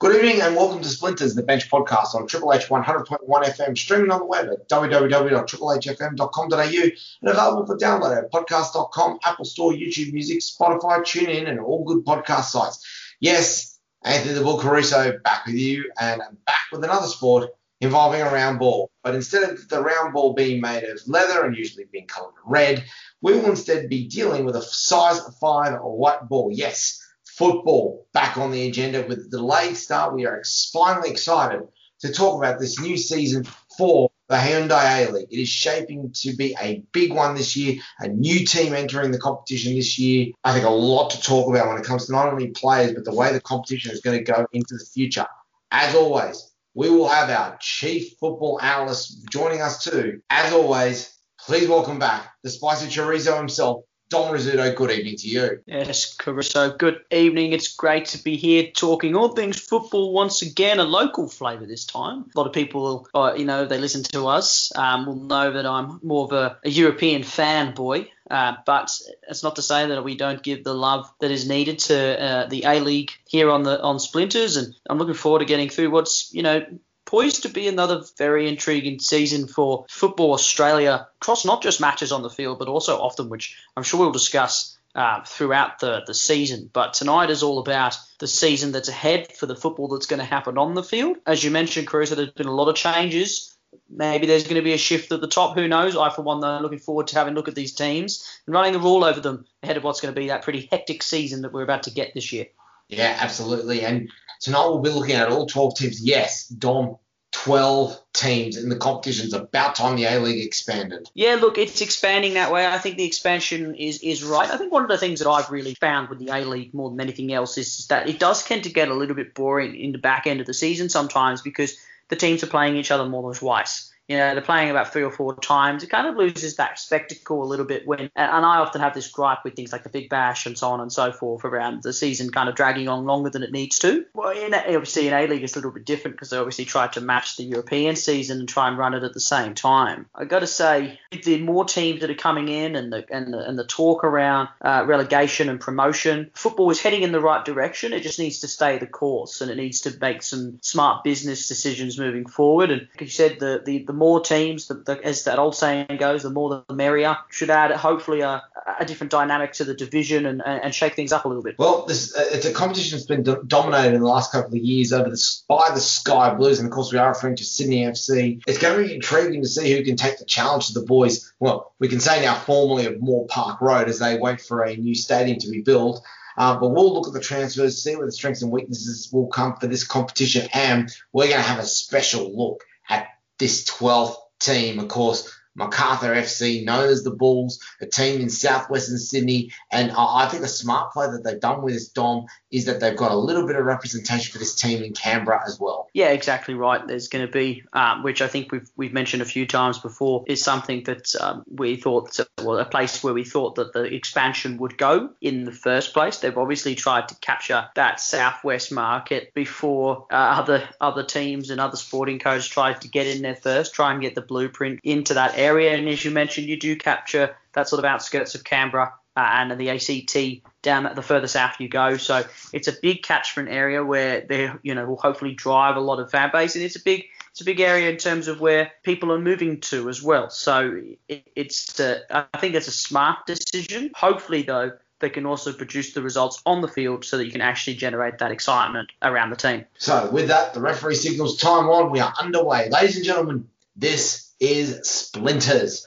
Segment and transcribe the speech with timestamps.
[0.00, 4.12] Good evening and welcome to Splinters, the Bench Podcast on Triple H 100.1 FM, streaming
[4.12, 6.92] on the web at www.triplehfm.com.au and
[7.22, 12.44] available for download at podcast.com, Apple Store, YouTube Music, Spotify, TuneIn, and all good podcast
[12.44, 12.86] sites.
[13.18, 18.22] Yes, Anthony the Bull Caruso back with you and I'm back with another sport involving
[18.22, 18.92] a round ball.
[19.02, 22.84] But instead of the round ball being made of leather and usually being colored red,
[23.20, 26.50] we will instead be dealing with a size 5 white ball.
[26.52, 26.97] Yes,
[27.38, 30.12] football back on the agenda with the delayed start.
[30.12, 30.42] We are
[30.72, 31.62] finally excited
[32.00, 33.46] to talk about this new season
[33.78, 35.28] for the Hyundai A League.
[35.30, 39.18] It is shaping to be a big one this year, a new team entering the
[39.18, 40.32] competition this year.
[40.44, 43.04] I think a lot to talk about when it comes to not only players, but
[43.04, 45.26] the way the competition is going to go into the future.
[45.70, 50.20] As always, we will have our chief football analyst joining us too.
[50.28, 55.62] As always, please welcome back the spicy chorizo himself, Dom Rizzuto, good evening to you.
[55.66, 57.52] Yes, Caruso, good evening.
[57.52, 61.84] It's great to be here talking all things football once again, a local flavour this
[61.84, 62.24] time.
[62.34, 65.66] A lot of people, uh, you know, they listen to us, um, will know that
[65.66, 68.08] I'm more of a, a European fanboy.
[68.30, 68.90] Uh, but
[69.28, 72.46] it's not to say that we don't give the love that is needed to uh,
[72.46, 75.90] the A League here on the on Splinters, and I'm looking forward to getting through
[75.90, 76.64] what's you know
[77.08, 82.22] poised to be another very intriguing season for Football Australia across not just matches on
[82.22, 86.12] the field, but also off them, which I'm sure we'll discuss uh, throughout the, the
[86.12, 86.68] season.
[86.70, 90.26] But tonight is all about the season that's ahead for the football that's going to
[90.26, 91.16] happen on the field.
[91.26, 93.56] As you mentioned, Caruso, there's been a lot of changes.
[93.88, 95.56] Maybe there's going to be a shift at the top.
[95.56, 95.96] Who knows?
[95.96, 98.74] I, for one, though, looking forward to having a look at these teams and running
[98.74, 101.54] the rule over them ahead of what's going to be that pretty hectic season that
[101.54, 102.48] we're about to get this year.
[102.88, 103.82] Yeah, absolutely.
[103.82, 106.00] And Tonight we'll be looking at all 12 teams.
[106.00, 106.96] Yes, Dom,
[107.44, 109.26] 12 teams in the competition.
[109.26, 111.08] It's about time the A League expanded.
[111.14, 112.66] Yeah, look, it's expanding that way.
[112.66, 114.50] I think the expansion is is right.
[114.50, 116.90] I think one of the things that I've really found with the A League more
[116.90, 119.92] than anything else is that it does tend to get a little bit boring in
[119.92, 121.78] the back end of the season sometimes because
[122.08, 123.87] the teams are playing each other more than twice.
[124.08, 125.82] You know, they're playing about three or four times.
[125.82, 129.08] It kind of loses that spectacle a little bit when, and I often have this
[129.08, 131.92] gripe with things like the Big Bash and so on and so forth around the
[131.92, 134.06] season kind of dragging on longer than it needs to.
[134.14, 136.88] Well, in, obviously in A League it's a little bit different because they obviously try
[136.88, 140.06] to match the European season and try and run it at the same time.
[140.14, 143.46] I got to say, the more teams that are coming in and the and the,
[143.46, 147.92] and the talk around uh, relegation and promotion, football is heading in the right direction.
[147.92, 151.48] It just needs to stay the course and it needs to make some smart business
[151.48, 152.70] decisions moving forward.
[152.70, 155.96] And like you said, the the, the more teams, the, the, as that old saying
[155.98, 157.16] goes, the more the merrier.
[157.30, 158.42] Should add hopefully a,
[158.78, 161.56] a different dynamic to the division and, and shake things up a little bit.
[161.58, 164.62] Well, this, uh, it's a competition that's been do- dominated in the last couple of
[164.62, 167.84] years over the by the Sky Blues, and of course we are referring to Sydney
[167.84, 168.42] FC.
[168.46, 171.32] It's going to be intriguing to see who can take the challenge to the boys.
[171.40, 174.76] Well, we can say now formally of Moore Park Road as they wait for a
[174.76, 176.04] new stadium to be built.
[176.38, 179.56] Uh, but we'll look at the transfers, see where the strengths and weaknesses will come
[179.56, 183.08] for this competition, and we're going to have a special look at
[183.38, 184.78] this 12th team.
[184.78, 189.52] Of course, Macarthur FC, known as the Bulls, a team in southwestern Sydney.
[189.70, 192.96] And I think the smart play that they've done with this Dom is that they've
[192.96, 195.88] got a little bit of representation for this team in Canberra as well.
[195.92, 196.86] Yeah, exactly right.
[196.86, 200.24] There's going to be, um, which I think we've we've mentioned a few times before,
[200.26, 204.58] is something that um, we thought, well, a place where we thought that the expansion
[204.58, 206.18] would go in the first place.
[206.18, 211.76] They've obviously tried to capture that southwest market before uh, other other teams and other
[211.76, 215.36] sporting codes tried to get in there first, try and get the blueprint into that
[215.36, 215.70] area area.
[215.76, 219.58] And as you mentioned, you do capture that sort of outskirts of Canberra uh, and
[219.58, 220.16] the ACT
[220.62, 221.96] down the further south you go.
[221.96, 225.98] So it's a big catchment area where they, you know, will hopefully drive a lot
[225.98, 228.70] of fan base, and it's a big, it's a big area in terms of where
[228.82, 230.30] people are moving to as well.
[230.30, 233.90] So it, it's, uh, I think it's a smart decision.
[233.94, 237.40] Hopefully, though, they can also produce the results on the field so that you can
[237.40, 239.64] actually generate that excitement around the team.
[239.78, 241.90] So with that, the referee signals time on.
[241.90, 243.48] We are underway, ladies and gentlemen.
[243.76, 245.86] This is Splinters.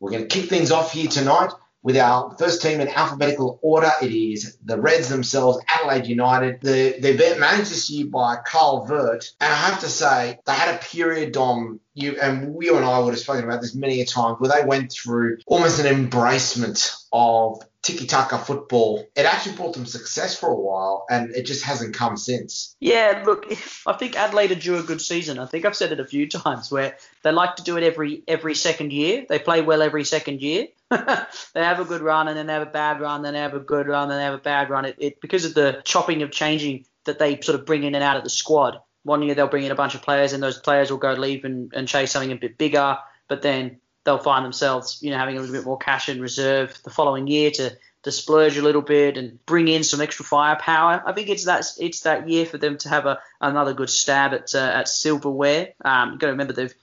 [0.00, 1.50] We're going to kick things off here tonight
[1.82, 3.90] with our first team in alphabetical order.
[4.00, 6.60] It is the Reds themselves, Adelaide United.
[6.60, 9.32] The, they're managed this year by Carl Veart.
[9.40, 12.98] And I have to say, they had a period, Dom, you and you and I
[13.00, 17.04] would have spoken about this many a time, where they went through almost an embracement
[17.12, 21.64] of tiki taka football, it actually brought them success for a while, and it just
[21.64, 22.76] hasn't come since.
[22.80, 23.46] Yeah, look,
[23.86, 25.38] I think Adelaide drew a good season.
[25.38, 28.22] I think I've said it a few times where they like to do it every
[28.28, 29.26] every second year.
[29.28, 30.68] They play well every second year.
[30.90, 33.54] they have a good run and then they have a bad run, then they have
[33.54, 34.84] a good run, then they have a bad run.
[34.84, 38.04] It, it because of the chopping of changing that they sort of bring in and
[38.04, 38.78] out of the squad.
[39.02, 41.44] One year they'll bring in a bunch of players and those players will go leave
[41.44, 45.36] and, and chase something a bit bigger, but then they'll find themselves, you know, having
[45.36, 48.82] a little bit more cash in reserve the following year to to splurge a little
[48.82, 51.02] bit and bring in some extra firepower.
[51.06, 54.34] I think it's that it's that year for them to have a another good stab
[54.34, 55.74] at uh, at silverware.
[55.84, 56.74] Um, you've got to remember they've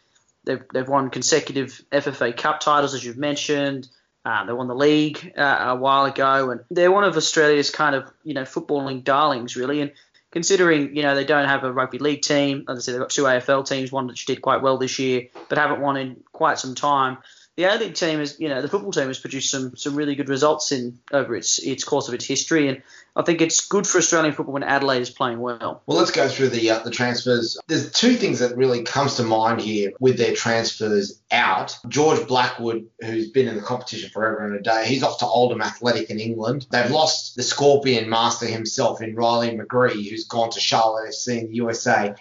[0.45, 3.89] they've they've won consecutive FFA Cup titles as you've mentioned.
[4.25, 7.95] Um, they won the league uh, a while ago, and they're one of Australia's kind
[7.95, 9.81] of you know footballing darlings, really.
[9.81, 9.91] And
[10.31, 13.09] considering you know they don't have a rugby league team, as I said, they've got
[13.09, 16.59] two AFL teams, one that did quite well this year, but haven't won in quite
[16.59, 17.17] some time
[17.59, 20.15] the A League team is, you know, the football team has produced some some really
[20.15, 22.81] good results in over its its course of its history, and
[23.17, 25.83] I think it's good for Australian football when Adelaide is playing well.
[25.85, 27.57] Well, let's go through the uh, the transfers.
[27.67, 31.77] There's two things that really comes to mind here with their transfers out.
[31.89, 35.61] George Blackwood, who's been in the competition forever and a day, he's off to Oldham
[35.61, 36.65] Athletic in England.
[36.71, 41.47] They've lost the Scorpion master himself in Riley McGree, who's gone to Charlotte FC in
[41.47, 42.15] the USA.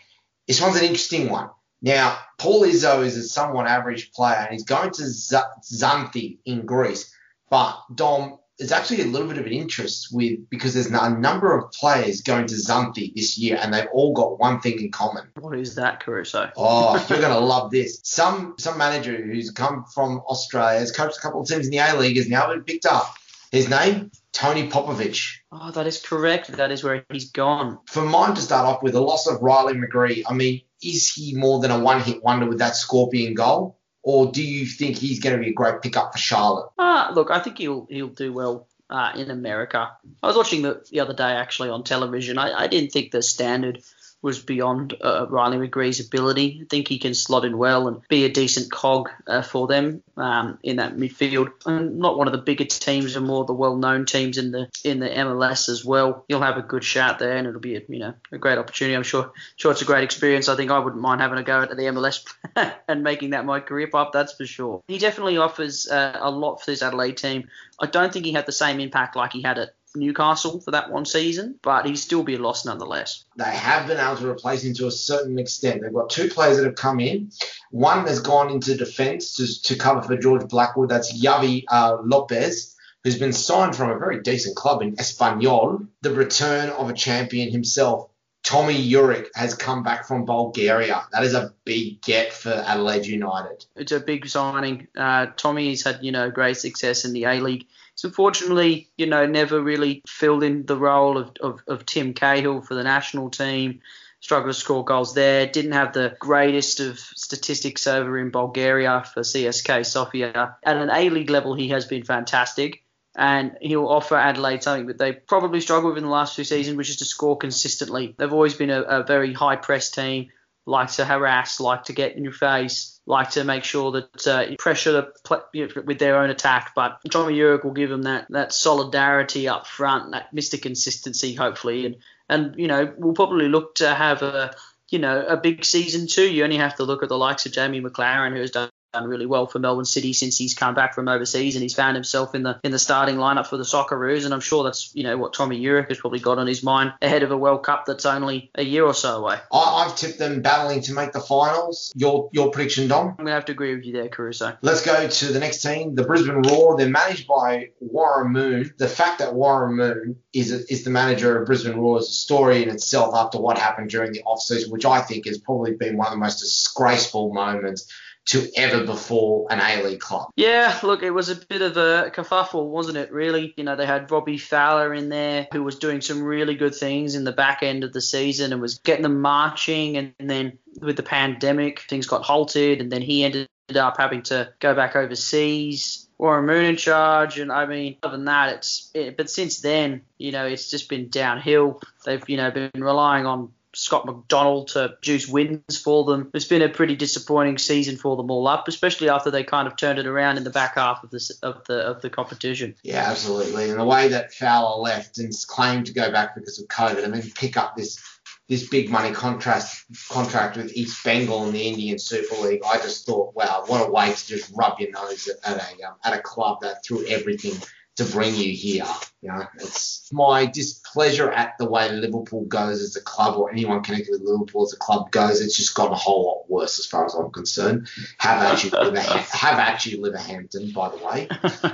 [0.48, 1.50] This one's an interesting one.
[1.80, 7.12] Now, Paul Izzo is a somewhat average player, and he's going to Xanthi in Greece.
[7.50, 11.56] But Dom, there's actually a little bit of an interest with because there's a number
[11.56, 15.28] of players going to Xanthi this year, and they've all got one thing in common.
[15.38, 16.50] What is that, Caruso?
[16.56, 18.00] Oh, you're going to love this.
[18.02, 21.78] Some some manager who's come from Australia has coached a couple of teams in the
[21.78, 23.14] A League has now been picked up.
[23.52, 25.36] His name, Tony Popovic.
[25.50, 26.48] Oh, that is correct.
[26.48, 27.78] That is where he's gone.
[27.86, 30.24] For mine to start off with, the loss of Riley McGree.
[30.28, 33.78] I mean, is he more than a one hit wonder with that Scorpion goal?
[34.02, 36.70] Or do you think he's going to be a great pickup for Charlotte?
[36.78, 39.90] Uh, look, I think he'll he'll do well uh, in America.
[40.22, 42.38] I was watching the, the other day actually on television.
[42.38, 43.82] I, I didn't think the standard
[44.20, 46.60] was beyond uh, Riley McGree's ability.
[46.62, 50.02] I think he can slot in well and be a decent cog uh, for them
[50.16, 51.52] um, in that midfield.
[51.66, 54.98] And not one of the bigger teams, and more the well-known teams in the in
[54.98, 56.24] the MLS as well.
[56.28, 58.94] He'll have a good shout there, and it'll be a, you know a great opportunity.
[58.94, 60.48] I'm sure sure it's a great experience.
[60.48, 62.26] I think I wouldn't mind having a go at the MLS
[62.88, 64.08] and making that my career path.
[64.12, 64.82] That's for sure.
[64.88, 67.48] He definitely offers uh, a lot for this Adelaide team.
[67.80, 70.90] I don't think he had the same impact like he had at Newcastle for that
[70.90, 73.24] one season, but he'd still be a loss nonetheless.
[73.36, 75.82] They have been able to replace him to a certain extent.
[75.82, 77.30] They've got two players that have come in.
[77.70, 80.88] One has gone into defence to, to cover for George Blackwood.
[80.88, 85.86] That's Yavi uh, Lopez, who's been signed from a very decent club in Espanyol.
[86.02, 88.10] The return of a champion himself,
[88.48, 91.06] Tomi Juric has come back from Bulgaria.
[91.12, 93.66] That is a big get for Adelaide United.
[93.76, 94.88] It's a big signing.
[94.96, 97.66] Uh, Tomi's had you know great success in the A League
[97.98, 102.60] so unfortunately, you know, never really filled in the role of, of, of Tim Cahill
[102.60, 103.80] for the national team.
[104.20, 105.48] Struggled to score goals there.
[105.48, 110.56] Didn't have the greatest of statistics over in Bulgaria for CSK Sofia.
[110.62, 112.84] At an A League level, he has been fantastic
[113.18, 116.76] and he'll offer Adelaide something that they probably struggled with in the last few seasons,
[116.76, 118.14] which is to score consistently.
[118.16, 120.28] They've always been a, a very high press team,
[120.66, 124.54] like to harass, like to get in your face, like to make sure that uh,
[124.60, 126.72] pressure the you with their own attack.
[126.76, 130.62] But Tomi Juric will give them that that solidarity up front, that Mr.
[130.62, 131.96] Consistency, hopefully, and
[132.28, 134.54] and you know we'll probably look to have a
[134.90, 136.32] you know a big season too.
[136.32, 139.06] You only have to look at the likes of Jamie Maclaren, who has done done
[139.06, 142.34] really well for Melbourne City since he's come back from overseas and he's found himself
[142.34, 145.16] in the in the starting lineup for the Socceroos and I'm sure that's you know
[145.18, 148.06] what Tomi Juric has probably got on his mind ahead of a World Cup that's
[148.06, 149.38] only a year or so away.
[149.52, 151.92] I, have tipped them battling to make the finals.
[151.94, 153.08] Your your prediction, Dom?
[153.18, 154.56] I'm gonna have to agree with you there, Caruso.
[154.62, 156.76] Let's go to the next team, the Brisbane Roar.
[156.76, 158.64] They're managed by Warren Moore.
[158.78, 162.62] The fact that Warren Moore is is the manager of Brisbane Roar is a story
[162.62, 165.96] in itself after what happened during the off season, which I think has probably been
[165.96, 167.92] one of the most disgraceful moments
[168.28, 170.30] to ever before an A League club.
[170.36, 173.10] Yeah, look, it was a bit of a kerfuffle, wasn't it?
[173.10, 176.74] Really, you know, they had Robbie Fowler in there who was doing some really good
[176.74, 180.58] things in the back end of the season and was getting them marching, and then
[180.80, 184.94] with the pandemic, things got halted, and then he ended up having to go back
[184.94, 186.04] overseas.
[186.18, 188.90] Warren Moore in charge, and I mean, other than that, it's.
[188.92, 191.80] It, but since then, you know, it's just been downhill.
[192.04, 196.30] They've, you know, been relying on Scott McDonald to juice wins for them.
[196.34, 199.76] It's been a pretty disappointing season for them all up, especially after they kind of
[199.76, 202.74] turned it around in the back half of the of the of the competition.
[202.82, 203.70] Yeah, absolutely.
[203.70, 207.14] And the way that Fowler left and claimed to go back because of COVID, and
[207.14, 208.02] then pick up this
[208.48, 213.04] this big money contract contract with East Bengal in the Indian Super League, I just
[213.04, 216.14] thought, wow, what a way to just rub your nose at, at a um, at
[216.14, 217.60] a club that threw everything
[217.98, 218.86] to bring you here.
[219.20, 223.82] You know, it's my displeasure at the way Liverpool goes as a club, or anyone
[223.82, 225.40] connected with Liverpool as a club goes.
[225.40, 227.88] It's just gotten a whole lot worse as far as I'm concerned.
[228.18, 231.28] Have at actually have actually Liverhampton, by the way.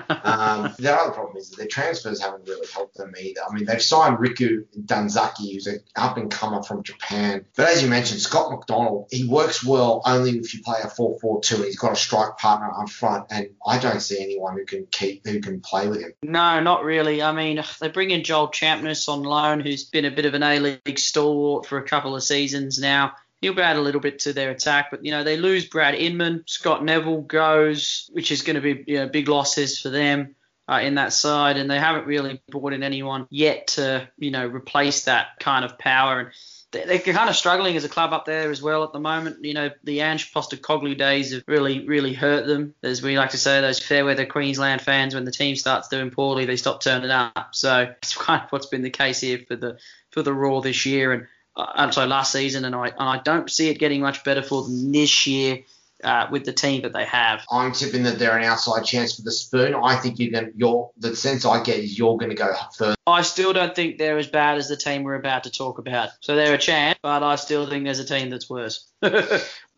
[0.08, 3.42] Um, the other problem is that their transfers haven't really helped them either.
[3.46, 7.44] I mean, they've signed Riku Danzaki, who's an up and comer from Japan.
[7.56, 11.56] But as you mentioned, Scott McDonald, he works well only if you play a 4-4-2
[11.56, 13.26] and he's got a strike partner up front.
[13.28, 16.13] And I don't see anyone who can keep who can play with him.
[16.22, 17.22] No, not really.
[17.22, 20.42] I mean, they bring in Joel Champness on loan, who's been a bit of an
[20.42, 23.12] A-League stalwart for a couple of seasons now.
[23.40, 26.44] He'll add a little bit to their attack, but you know they lose Brad Inman,
[26.46, 30.34] Scott Neville goes, which is going to be you know, big losses for them.
[30.66, 34.46] Uh, in that side, and they haven't really brought in anyone yet to, you know,
[34.46, 36.20] replace that kind of power.
[36.20, 36.30] And
[36.74, 39.44] they're kind of struggling as a club up there as well at the moment.
[39.44, 42.74] You know, the Ange Postecoglou days have really, really hurt them.
[42.82, 46.10] As we like to say, those fair weather Queensland fans, when the team starts doing
[46.10, 47.48] poorly, they stop turning up.
[47.52, 49.78] So it's kind of what's been the case here for the
[50.10, 51.26] for the Roar this year and
[51.56, 54.64] uh, sorry last season, and I and I don't see it getting much better for
[54.64, 55.60] them this year
[56.04, 57.44] uh, with the team that they have.
[57.50, 59.74] I'm tipping that they're an outside chance for the spoon.
[59.74, 60.52] I think you're going.
[60.56, 62.94] You're the sense I get is you're going to go further.
[63.06, 66.10] I still don't think they're as bad as the team we're about to talk about.
[66.20, 68.88] So they're a chance, but I still think there's a team that's worse.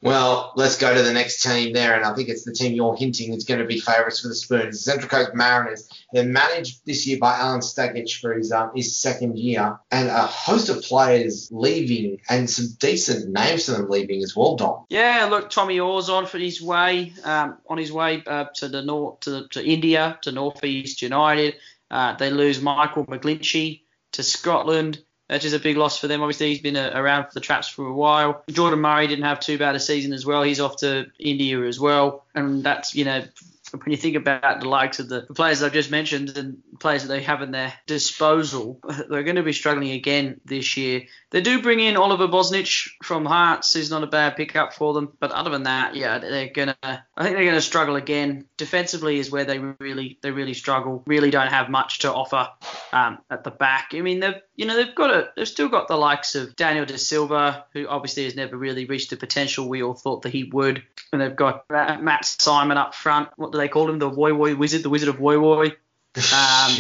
[0.03, 2.97] Well, let's go to the next team there, and I think it's the team you're
[2.97, 5.89] hinting is going to be favourites for the Spoons, the Central Coast Mariners.
[6.13, 10.27] They're managed this year by Alen Stajcic for his um, his second year, and a
[10.27, 14.85] host of players leaving, and some decent names to them leaving as well, Dom.
[14.91, 18.83] Yeah, look, Tommy Oar's on for his way, um, on his way uh, to the
[18.83, 21.57] north, to, to India, to Northeast United.
[21.91, 25.03] Uh, they lose Michael McGlinchey to Scotland.
[25.29, 26.23] That is a big loss for them.
[26.23, 28.45] Obviously, he's been uh, around for the Traps for a while.
[28.51, 30.43] Jordan Murray didn't have too bad a season as well.
[30.43, 33.25] He's off to India as well, and that's you know
[33.73, 37.03] when you think about the likes of the, the players I've just mentioned and players
[37.03, 41.03] that they have in their disposal, they're going to be struggling again this year.
[41.31, 45.13] They do bring in Oliver Bozanic from Hearts, who's not a bad pickup for them.
[45.19, 46.77] But other than that, yeah, they're gonna.
[46.83, 48.47] I think they're gonna struggle again.
[48.57, 51.03] Defensively is where they really they really struggle.
[51.07, 52.49] Really don't have much to offer
[52.93, 53.91] um, at the back.
[53.93, 56.87] I mean, they've you know they've got a they've still got the likes of Daniel
[56.87, 60.45] De Silva, who obviously has never really reached the potential we all thought that he
[60.45, 60.83] would,
[61.13, 63.29] and they've got Matt Simon up front.
[63.37, 63.99] What do they call him?
[63.99, 65.77] The Woy Woy Wizard, the Wizard of Woy Woy.
[66.17, 66.71] Um,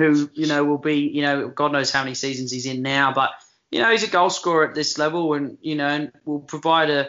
[0.00, 3.12] who you know will be you know God knows how many seasons he's in now,
[3.12, 3.30] but
[3.72, 7.08] you know he's a goal scorer at this level, and you know will provide a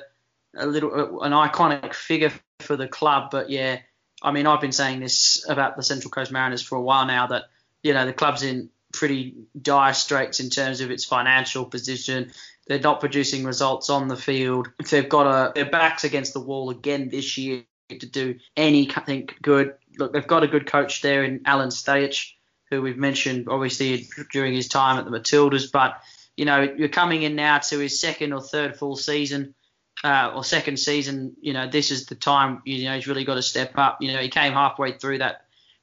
[0.55, 3.29] a little an iconic figure for the club.
[3.29, 3.77] But yeah,
[4.23, 7.27] I mean I've been saying this about the Central Coast Mariners for a while now
[7.27, 7.43] that
[7.83, 12.31] you know the club's in pretty dire straits in terms of its financial position.
[12.67, 14.69] They're not producing results on the field.
[14.89, 19.73] They've got a, their backs against the wall again this year to do anything good.
[19.97, 22.33] Look, they've got a good coach there in Alen Stajcic,
[22.69, 25.71] who we've mentioned obviously during his time at the Matildas.
[25.71, 26.01] But
[26.37, 29.55] you know, you're coming in now to his second or third full season.
[30.01, 33.35] Uh, or second season, you know, this is the time, you know, he's really got
[33.35, 33.97] to step up.
[34.01, 35.41] You know, he came halfway through that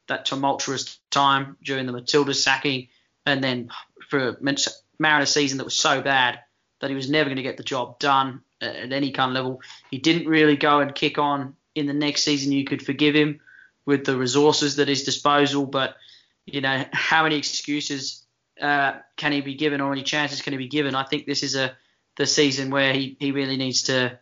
[0.08, 2.88] that tumultuous time during the Matildas sacking,
[3.26, 3.70] and then
[4.08, 4.36] for a
[4.98, 6.40] Mariners season that was so bad
[6.80, 9.60] that he was never going to get the job done at any kind of level.
[9.90, 12.52] He didn't really go and kick on in the next season.
[12.52, 13.40] You could forgive him
[13.84, 15.96] with the resources at his disposal, but
[16.46, 18.22] you know how many excuses
[18.60, 20.94] uh, can he be given, or any chances can he be given?
[20.94, 21.76] I think this is a
[22.16, 24.18] the season where he, he really needs to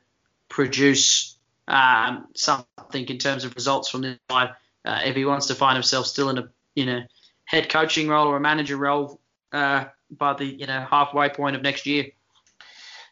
[0.49, 1.37] produce
[1.69, 4.51] um, something in terms of results from this side
[4.85, 7.01] uh, if he wants to find himself still in a you know
[7.55, 9.21] head coaching role or a manager role
[9.53, 12.07] uh, by the you know halfway point of next year.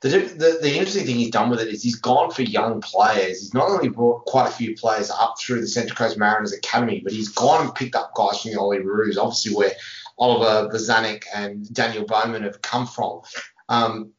[0.02, 3.38] The, the, the, interesting thing he's done with it is he's gone for young players.
[3.38, 7.00] He's not only brought quite a few players up through the Central Coast Mariners Academy,
[7.04, 9.70] but he's gone and picked up guys from the Olyroos, obviously where
[10.18, 13.20] Oliver Bozanic and Daniel Bowman have come from.
[13.68, 14.10] Um,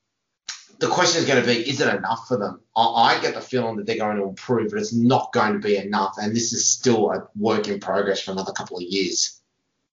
[0.80, 2.62] the question is going to be, is it enough for them?
[2.78, 5.60] I, I, get the feeling that they're going to improve, but it's not going to
[5.60, 6.16] be enough.
[6.18, 9.42] And this is still a work in progress for another couple of years.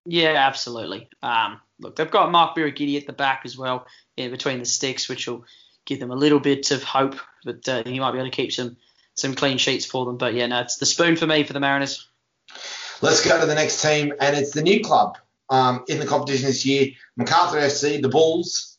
[0.05, 1.09] Yeah, absolutely.
[1.21, 3.85] Um, look, they've got Mark Birighitti at the back as well,
[4.17, 5.45] in between the sticks, which will–
[5.85, 7.15] give them a little bit of hope
[7.45, 8.77] that uh, he might be able to keep some
[9.15, 10.17] some clean sheets for them.
[10.17, 12.07] But yeah, no, it's the spoon for me for the Mariners.
[13.01, 15.17] Let's go to the next team, and it's the new club
[15.49, 18.77] um, in the competition this year, Macarthur FC, the Bulls,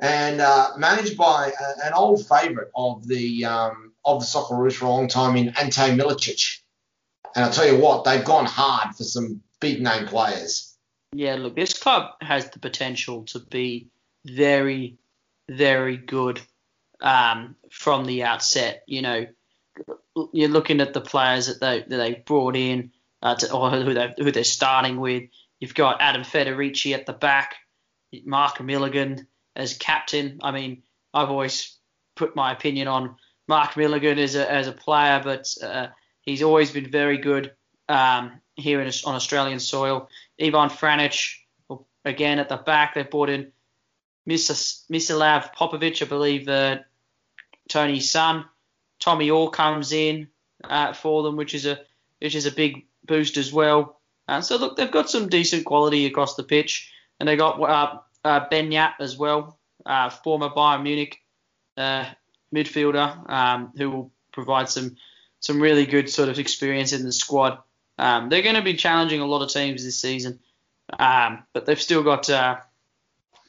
[0.00, 4.86] and uh, managed by a, an old favourite of the um, of the Socceroos for
[4.86, 6.60] a long time in Ante Milicic.
[7.34, 10.76] And I'll tell you what, they've gone hard for some big name players.
[11.12, 13.88] Yeah, look, this club has the potential to be
[14.24, 14.98] very,
[15.48, 16.40] very good
[17.00, 18.82] um, from the outset.
[18.86, 19.26] You know,
[20.32, 22.92] you're looking at the players that they that they brought in.
[23.24, 25.24] uh, to, or who they're, who they're starting with.
[25.58, 27.56] You've got Adam Federici at the back,
[28.24, 30.38] Mark Milligan as captain.
[30.42, 31.76] I mean, I've always
[32.14, 33.16] put my opinion on
[33.48, 35.88] Mark Milligan as a, as a player, but uh,
[36.20, 37.52] he's always been very good
[37.88, 40.08] um, here in, on Australian soil.
[40.40, 41.36] Ivan Franjic,
[42.04, 43.52] again at the back, they've brought in
[44.28, 46.78] Mislav Popovic, I believe, uh,
[47.68, 48.44] Tony's son.
[49.00, 50.28] Tommy Oar comes in
[50.64, 51.80] uh, for them, which is a
[52.20, 54.00] which is a big boost as well.
[54.28, 57.98] Uh, so look, they've got some decent quality across the pitch, and they got uh,
[58.24, 61.20] uh, Ben Yap as well, uh, former Bayern Munich
[61.76, 62.06] uh,
[62.54, 64.96] midfielder, um, who will provide some
[65.40, 67.58] some really good sort of experience in the squad.
[67.98, 70.40] Um, they're going to be challenging a lot of teams this season,
[70.98, 72.56] um, but they've still got uh,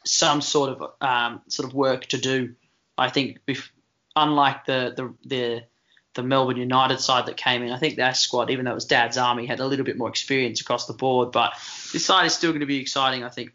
[0.06, 2.56] some sort of um, sort of work to do.
[2.98, 3.70] I think, bef-
[4.16, 5.64] unlike the, the the
[6.14, 8.86] the Melbourne United side that came in, I think that squad, even though it was
[8.86, 11.32] Dad's Army, had a little bit more experience across the board.
[11.32, 11.54] But
[11.92, 13.52] this side is still going to be exciting, I think.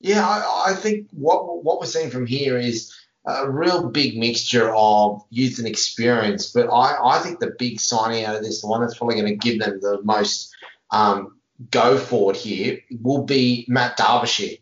[0.00, 2.94] Yeah, I, I think what what we're seeing from here is
[3.26, 6.52] a real big mixture of youth and experience.
[6.52, 9.38] But I, I think the big signing out of this, the one that's probably going
[9.38, 10.54] to give them the most
[10.90, 11.38] um,
[11.70, 14.56] go forward here, will be Matt Derbyshire.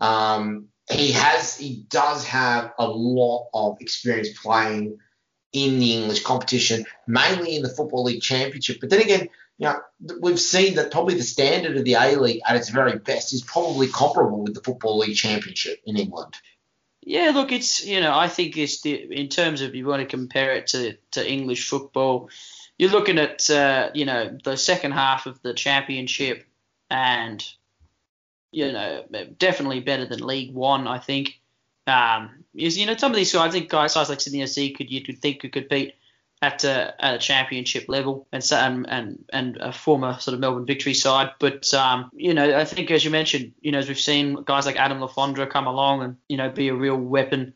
[0.00, 4.98] Um, he has, he does have a lot of experience playing
[5.52, 8.78] in the English competition, mainly in the Football League Championship.
[8.80, 9.80] But then again, you know,
[10.20, 13.42] we've seen that probably the standard of the A League at its very best is
[13.42, 16.34] probably comparable with the Football League Championship in England.
[17.02, 20.06] Yeah, look, it's you know I think it's the, in terms of you want to
[20.06, 22.28] compare it to, to English football,
[22.78, 26.46] you're looking at uh, you know the second half of the championship,
[26.90, 27.46] and
[28.52, 29.04] you know
[29.38, 30.86] definitely better than League One.
[30.86, 31.40] I think.
[31.86, 34.90] Um, is you know some of these guys, I think guys like Sydney FC could
[34.90, 35.94] you could think could compete
[36.42, 40.66] at a, at a championship level and and and and a former sort of Melbourne
[40.66, 41.30] Victory side.
[41.38, 44.66] But um, you know, I think as you mentioned, you know, as we've seen guys
[44.66, 47.54] like Adam Le Fondre come along and you know be a real weapon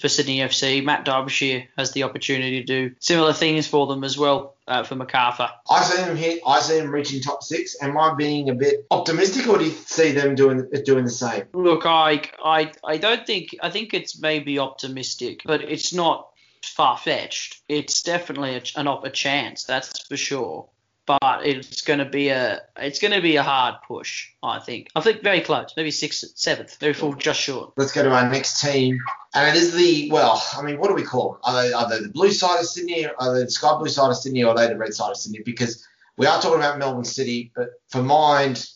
[0.00, 0.84] for Sydney FC.
[0.84, 4.96] Matt Derbyshire has the opportunity to do similar things for them as well uh, for
[4.96, 5.48] Macarthur.
[5.70, 6.40] I see them hit.
[6.46, 7.76] I see them reaching top six.
[7.80, 11.44] Am I being a bit optimistic, or do you see them doing doing the same?
[11.52, 16.30] Look, I I I don't think I think it's maybe optimistic, but it's not
[16.68, 17.60] far fetched.
[17.68, 20.68] It's definitely a, an, a chance, that's for sure.
[21.06, 24.88] But it's going to be a it's going to be a hard push, I think.
[24.96, 27.74] I think very close, maybe sixth, seventh, maybe fall just short.
[27.76, 28.98] Let's go to our next team,
[29.34, 30.42] and it is the well.
[30.56, 31.40] I mean, what do we call them?
[31.44, 33.06] Are they, are they the blue side of Sydney?
[33.06, 34.44] Are they the sky blue side of Sydney?
[34.44, 35.40] Or are they the red side of Sydney?
[35.44, 38.66] Because we are talking about Melbourne City, but for mind,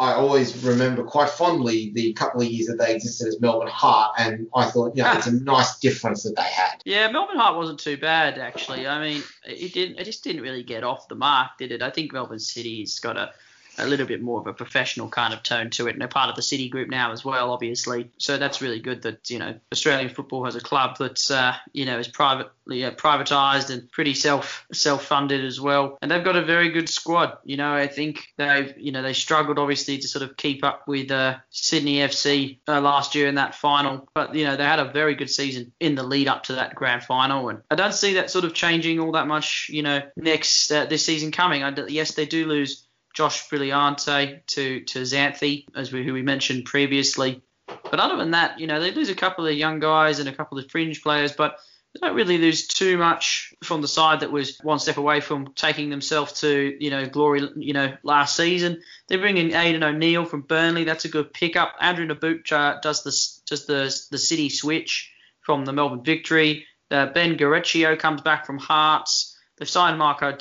[0.00, 4.14] I always remember quite fondly the couple of years that they existed as Melbourne Heart,
[4.18, 6.80] and I thought, you know, it's a nice difference that they had.
[6.86, 8.86] Yeah, Melbourne Heart wasn't too bad actually.
[8.86, 11.82] I mean, it didn't, it just didn't really get off the mark, did it?
[11.82, 13.32] I think Melbourne City's got a
[13.80, 15.92] a little bit more of a professional kind of tone to it.
[15.92, 18.10] And they're part of the City Group now as well, obviously.
[18.18, 21.84] So that's really good that you know Australian football has a club that's uh, you
[21.84, 25.98] know is privately uh, privatised and pretty self self funded as well.
[26.02, 27.38] And they've got a very good squad.
[27.44, 30.86] You know, I think they've you know they struggled obviously to sort of keep up
[30.86, 34.80] with uh, Sydney FC uh, last year in that final, but you know they had
[34.80, 37.94] a very good season in the lead up to that grand final, and I don't
[37.94, 39.68] see that sort of changing all that much.
[39.70, 41.62] You know, next uh, this season coming.
[41.62, 42.86] I, yes, they do lose
[43.20, 47.42] Josh Brillante to to Xanthi, as we who we mentioned previously.
[47.66, 50.32] But other than that, you know, they lose a couple of young guys and a
[50.32, 51.58] couple of fringe players, but
[51.92, 55.52] they don't really lose too much from the side that was one step away from
[55.52, 58.80] taking themselves to, you know, glory, you know, last season.
[59.08, 60.84] They bring in Aiden O'Neill from Burnley.
[60.84, 61.74] That's a good pickup.
[61.78, 62.46] Andrew Nabbout
[62.80, 63.12] does the
[63.44, 66.64] does the the city switch from the Melbourne Victory.
[66.90, 69.36] Uh, ben Garuccio comes back from Hearts.
[69.58, 70.38] They've signed Marco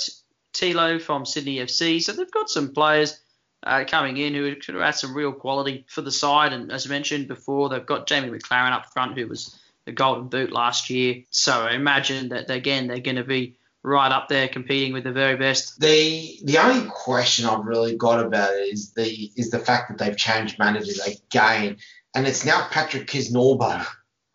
[0.54, 2.02] Tilio from Sydney FC.
[2.02, 3.20] So they've got some players
[3.64, 6.54] uh, coming in who could add some real quality for the side.
[6.54, 10.28] And as I mentioned before, they've got Jamie Maclaren up front, who was the Golden
[10.28, 11.24] Boot last year.
[11.30, 15.12] So I imagine that again they're going to be right up there competing with the
[15.12, 15.80] very best.
[15.80, 19.98] The the only question I've really got about it is the is the fact that
[19.98, 21.78] they've changed managers again,
[22.16, 23.86] and it's now Patrick Kisnorbo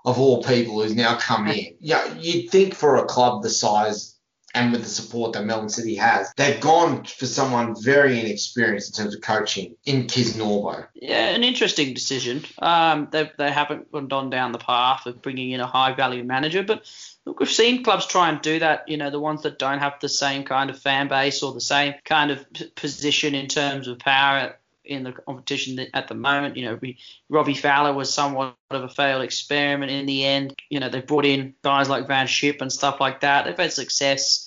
[0.05, 1.77] of all people who's now come in.
[1.81, 4.13] Yeah, you'd think for a club the size
[4.55, 9.05] and with the support that Melbourne City has, they've gone for someone very inexperienced in
[9.05, 10.87] terms of coaching in Kisnorbo.
[10.95, 12.45] Yeah, an interesting decision.
[12.61, 16.62] Um, they, they haven't gone down the path of bringing in a high value manager,
[16.62, 16.85] but
[17.25, 18.88] look, we've seen clubs try and do that.
[18.88, 21.61] You know, the ones that don't have the same kind of fan base or the
[21.61, 26.57] same kind of position in terms of power in the competition at the moment.
[26.57, 30.55] You know, we, Robbie Fowler was somewhat of a failed experiment in the end.
[30.69, 33.45] You know, they brought in guys like Van Schip and stuff like that.
[33.45, 34.43] They've had success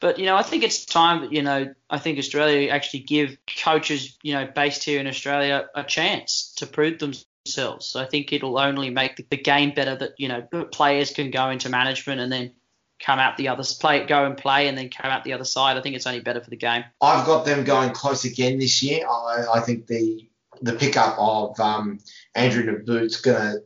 [0.00, 3.36] But you know, I think it's time that you know, I think Australia actually give
[3.62, 7.86] coaches, you know, based here in Australia, a chance to prove themselves.
[7.86, 11.50] So I think it'll only make the, game better that you know players can go
[11.50, 12.52] into management and then
[13.00, 15.76] come out the other play, go and play, and then come out the other side.
[15.76, 16.84] I think it's only better for the game.
[17.00, 19.06] I've got them going close again this year.
[19.08, 20.28] I, I think the
[20.60, 22.00] the pickup of um,
[22.34, 23.62] Andrew Nabbout's going to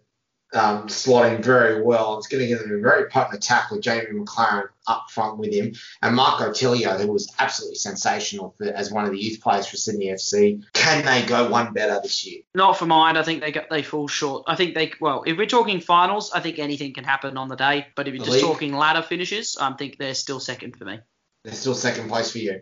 [0.54, 2.18] um, slotting very well.
[2.18, 5.52] It's going to give them a very potent attack with Jamie Maclaren up front with
[5.52, 5.72] him.
[6.02, 9.76] And Marco Tilio, who was absolutely sensational for, as one of the youth players for
[9.76, 10.62] Sydney FC.
[10.72, 12.42] Can they go one better this year?
[12.54, 13.16] Not for mine.
[13.16, 14.44] I think they got, they fall short.
[14.46, 17.56] I think they, well, if we're talking finals, I think anything can happen on the
[17.56, 17.86] day.
[17.94, 18.52] But if you're the just league?
[18.52, 21.00] talking ladder finishes, I think they're still second for me.
[21.44, 22.60] They're still second place for you.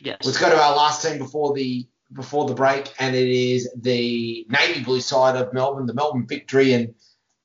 [0.00, 0.18] Yes.
[0.24, 4.46] Let's go to our last team before the before the break, and it is the
[4.48, 6.94] navy blue side of Melbourne, the Melbourne Victory, and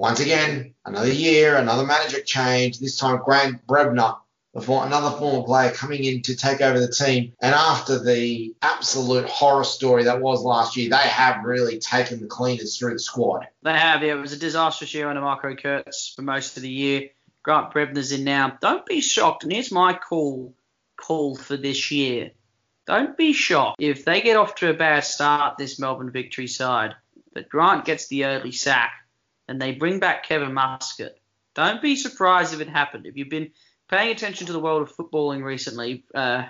[0.03, 2.77] once again, another year, another manager change.
[2.77, 4.17] This time, Grant Brebner,
[4.53, 7.31] another former player, coming in to take over the team.
[7.41, 12.27] And after the absolute horror story that was last year, they have really taken the
[12.27, 13.47] cleaners through the squad.
[13.61, 14.15] They have, yeah.
[14.15, 17.11] It was a disastrous year under Marco Kurz for most of the year.
[17.41, 18.57] Grant Brebner's in now.
[18.59, 19.43] Don't be shocked.
[19.43, 20.53] And here's my call
[20.97, 22.31] call for this year.
[22.85, 26.93] Don't be shocked if they get off to a bad start, this Melbourne victory side,
[27.33, 28.91] but Grant gets the early sack
[29.47, 31.17] and they bring back Kevin Muscat.
[31.55, 33.05] Don't be surprised if it happened.
[33.05, 33.51] If you've been
[33.89, 36.45] paying attention to the world of footballing recently, uh,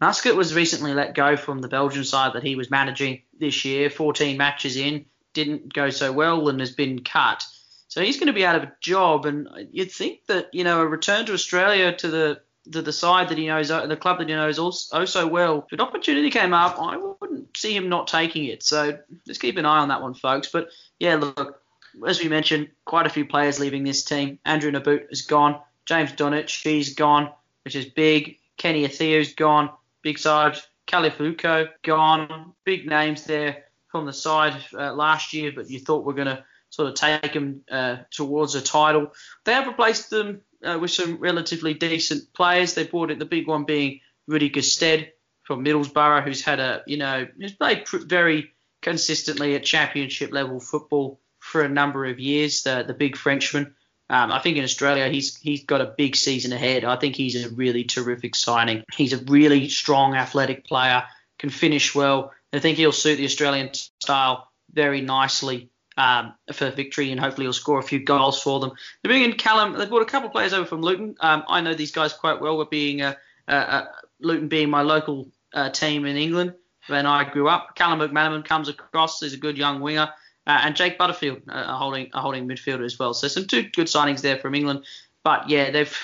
[0.00, 3.90] Muscat was recently let go from the Belgian side that he was managing this year.
[3.90, 7.42] 14 matches in, didn't go so well, and has been cut.
[7.88, 10.80] So he's going to be out of a job, and you'd think that you know
[10.80, 12.40] a return to Australia to the
[12.72, 15.64] to the side that he knows, the club that he knows oh so well.
[15.66, 18.62] If an opportunity came up, I wouldn't see him not taking it.
[18.62, 20.48] So just keep an eye on that one, folks.
[20.48, 21.62] But yeah, look,
[22.06, 24.38] as we mentioned, quite a few players leaving this team.
[24.44, 25.60] Andrew Nabbout is gone.
[25.86, 27.30] James Donachie, he's gone,
[27.64, 28.38] which is big.
[28.56, 29.70] Kenny Athiu's gone.
[30.02, 30.60] Big Sarge.
[30.86, 32.52] Califuco gone.
[32.64, 36.44] Big names there from the side uh, last year, but you thought we're going to
[36.70, 39.12] sort of take them uh, towards a title.
[39.44, 42.74] They have replaced them uh, with some relatively decent players.
[42.74, 45.10] They brought in the big one being Rudy Gestede
[45.42, 51.20] from Middlesbrough, who's had a, you know, who's played very consistently at championship level football
[51.46, 52.62] for a number of years.
[52.62, 53.74] The the big Frenchman.
[54.08, 56.84] Um, I think in Australia he's he's got a big season ahead.
[56.84, 58.84] I think he's a really terrific signing.
[58.94, 61.04] He's a really strong athletic player,
[61.38, 62.32] can finish well.
[62.52, 67.52] I think he'll suit the Australian style very nicely um, for victory, and hopefully he'll
[67.52, 68.72] score a few goals for them.
[69.02, 69.76] They're bringing Callum.
[69.76, 71.16] They've brought a couple of players over from Luton.
[71.20, 72.56] Um, I know these guys quite well.
[72.56, 73.14] With being uh,
[73.48, 73.84] uh,
[74.20, 76.54] Luton being my local uh, team in England
[76.86, 77.74] when I grew up.
[77.74, 79.20] Callum McManaman comes across.
[79.20, 80.10] He's a good young winger.
[80.46, 83.14] Uh, and Jake Butterfield, uh, a holding a holding midfielder as well.
[83.14, 84.84] So some two good signings there from England.
[85.24, 85.96] But yeah, they've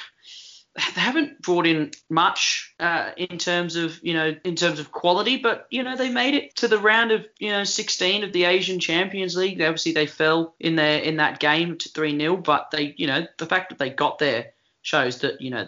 [0.75, 5.37] they haven't brought in much uh, in terms of you know in terms of quality,
[5.37, 8.45] but you know they made it to the round of you know 16 of the
[8.45, 9.61] Asian Champions League.
[9.61, 13.27] Obviously they fell in there in that game to three 0 but they you know
[13.39, 15.67] the fact that they got there shows that you know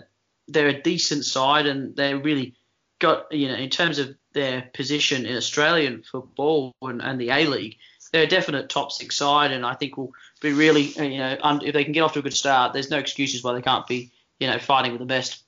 [0.49, 2.55] they're a decent side and they really
[2.99, 7.47] got you know in terms of their position in Australian football and, and the A
[7.47, 7.77] League
[8.15, 11.37] they're a definite top six side, and I think will be really, uh, you know,
[11.65, 13.85] if they can get off to a good start, there's no excuses why they can't
[13.89, 15.43] be, you know, fighting with the best.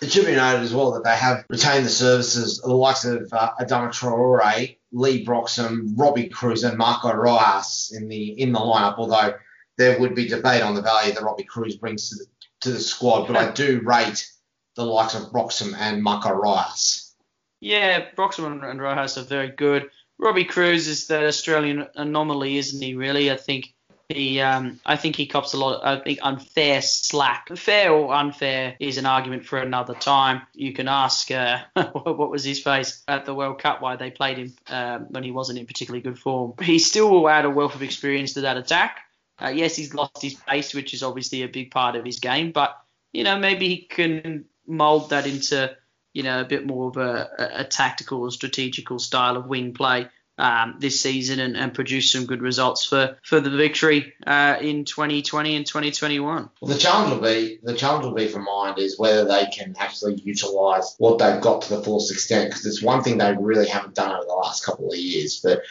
[0.00, 3.04] It should be noted as well that they have retained the services of the likes
[3.04, 8.60] of uh, Adama Traore, Leigh Broxham, Robbie Kruse, and Marco Rojas in the in the
[8.60, 8.98] lineup.
[8.98, 9.34] Although
[9.76, 12.26] there would be debate on the value that Robbie Kruse brings to the,
[12.60, 14.30] to the squad, but I do rate
[14.76, 17.16] the likes of Broxham and Marco Rojas.
[17.58, 19.90] Yeah, Broxham and Rojas are very good.
[20.18, 22.94] Robbie Kruse is the Australian anomaly, isn't he?
[22.94, 23.74] Really, I think
[24.08, 25.80] he, um, I think he cops a lot.
[25.80, 27.48] Of, I think unfair slack.
[27.56, 30.42] Fair or unfair is an argument for another time.
[30.54, 34.38] You can ask uh, what was his face at the World Cup why they played
[34.38, 36.54] him um, when he wasn't in particularly good form.
[36.62, 39.00] He still will add a wealth of experience to that attack.
[39.40, 42.52] Uh, yes, he's lost his pace, which is obviously a big part of his game,
[42.52, 42.76] but
[43.12, 45.74] you know maybe he can mould that into
[46.14, 50.08] you know, a bit more of a, a tactical or strategical style of wing play
[50.38, 54.84] um, this season and, and, produce some good results for, for the victory uh, in
[54.84, 56.50] 2020 and 2021.
[56.60, 59.76] Well, the challenge will be the challenge will be for Mind is whether they can
[59.78, 63.68] actually utilise what they've got to the fullest extent because it's one thing they really
[63.68, 65.40] haven't done over the last couple of years.
[65.40, 65.62] But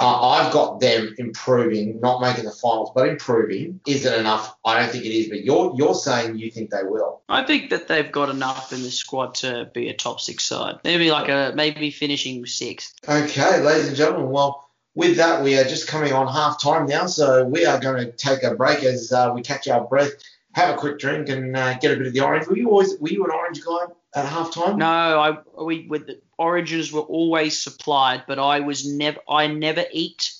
[0.00, 3.80] uh, I've got them improving, not making the finals, but improving.
[3.86, 4.56] Is it enough?
[4.64, 5.28] I don't think it is.
[5.28, 7.22] But you're you're saying you think they will.
[7.28, 10.76] I think that they've got enough in the squad to be a top six side.
[10.84, 12.94] Maybe like a maybe finishing sixth.
[13.08, 14.30] Okay, ladies and gentlemen.
[14.30, 18.04] Well, with that, we are just coming on half time now, so we are going
[18.04, 20.12] to take a break as uh, we catch our breath,
[20.52, 22.46] have a quick drink, and uh, get a bit of the orange.
[22.46, 24.76] Were you always were you an orange guy, at halftime?
[24.76, 29.84] No, I we with the oranges were always supplied, but I was never I never
[29.92, 30.32] eat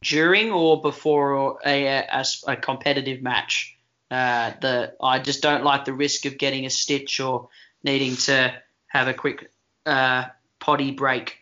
[0.00, 3.76] during or before a a, a competitive match.
[4.10, 7.48] Uh, the I just don't like the risk of getting a stitch or
[7.82, 8.54] needing to
[8.86, 9.50] have a quick
[9.86, 10.26] uh,
[10.60, 11.38] potty break.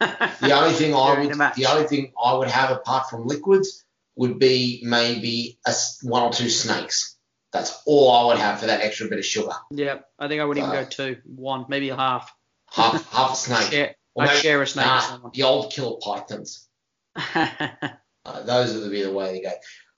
[0.00, 3.84] the only thing I would the, the, only thing I would have apart from liquids
[4.16, 7.16] would be maybe a, one or two snakes.
[7.52, 9.52] That's all I would have for that extra bit of sugar.
[9.72, 12.32] Yeah, I think I would even go two, one, maybe a half.
[12.72, 13.70] Half, half a snake.
[13.70, 14.86] Share, I share a snake.
[14.86, 16.68] Nah, the old killer pythons.
[17.16, 17.76] uh,
[18.44, 19.52] those would be the way to go.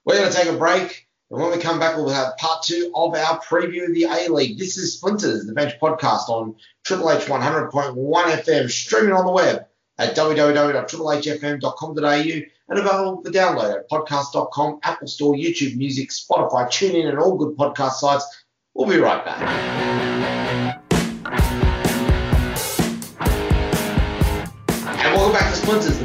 [0.04, 1.08] We're going to take a break.
[1.30, 4.30] And when we come back, we'll have part two of our preview of the A
[4.30, 4.58] League.
[4.58, 9.64] This is Splinters, the bench podcast on Triple H 100.1 FM, streaming on the web
[9.98, 17.18] at www.triplehfm.com.au and available for download at podcast.com, Apple Store, YouTube Music, Spotify, TuneIn, and
[17.18, 18.44] all good podcast sites.
[18.74, 20.71] We'll be right back.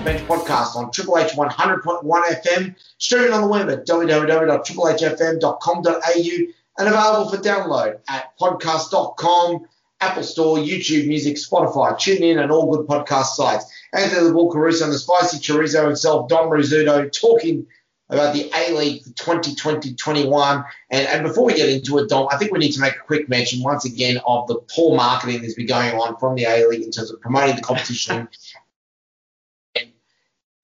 [0.07, 7.29] Bench Podcast on Triple H 100.1 FM, streaming on the web at www.triplehfm.com.au and available
[7.29, 9.67] for download at podcast.com,
[9.99, 13.69] Apple Store, YouTube Music, Spotify, TuneIn, and all good podcast sites.
[13.93, 17.67] Anthony the Bull Caruso and the Spicy Chorizo himself, Dom Rizzuto, talking
[18.07, 20.63] about the A League 2020-21.
[20.89, 22.99] And, and before we get into it, Dom, I think we need to make a
[22.99, 26.65] quick mention once again of the poor marketing that's been going on from the A
[26.65, 28.29] League in terms of promoting the competition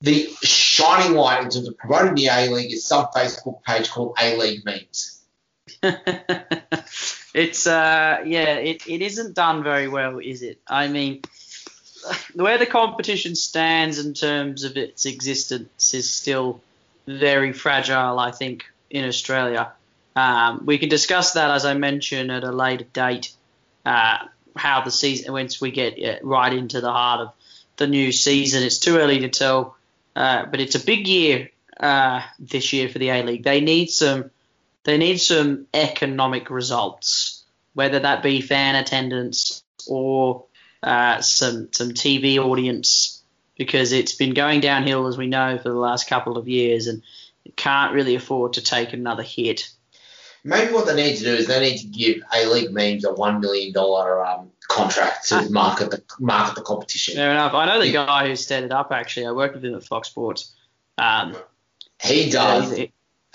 [0.03, 4.15] the shining light in terms of promoting the A League is some Facebook page called
[4.19, 5.21] A League Memes.
[7.33, 10.59] it's uh yeah, it, it isn't done very well, is it?
[10.67, 11.21] I mean,
[12.35, 16.61] the where the competition stands in terms of its existence is still
[17.07, 19.71] very fragile, I think, in Australia.
[20.17, 23.31] Um, we can discuss that, as I mentioned, at a later date.
[23.85, 24.17] Uh,
[24.55, 27.33] how the season, once we get uh, right into the heart of
[27.77, 29.75] the new season, it's too early to tell
[30.15, 31.49] uh, but it's a big year
[31.79, 33.43] uh, this year for the A League.
[33.43, 34.31] They need some
[34.83, 40.45] they need some economic results, whether that be fan attendance or
[40.81, 43.21] uh, some some TV audience,
[43.57, 47.01] because it's been going downhill as we know for the last couple of years, and
[47.55, 49.69] can't really afford to take another hit.
[50.45, 53.13] Maybe what they need to do is they need to give A League memes a
[53.13, 57.15] one million dollar um, contract to market the market the competition.
[57.15, 57.53] Fair enough.
[57.53, 58.91] I know the guy who set it up.
[58.91, 60.53] Actually, I worked with him at Fox Sports.
[60.97, 61.35] Um,
[62.01, 62.77] he does.
[62.77, 62.85] Yeah,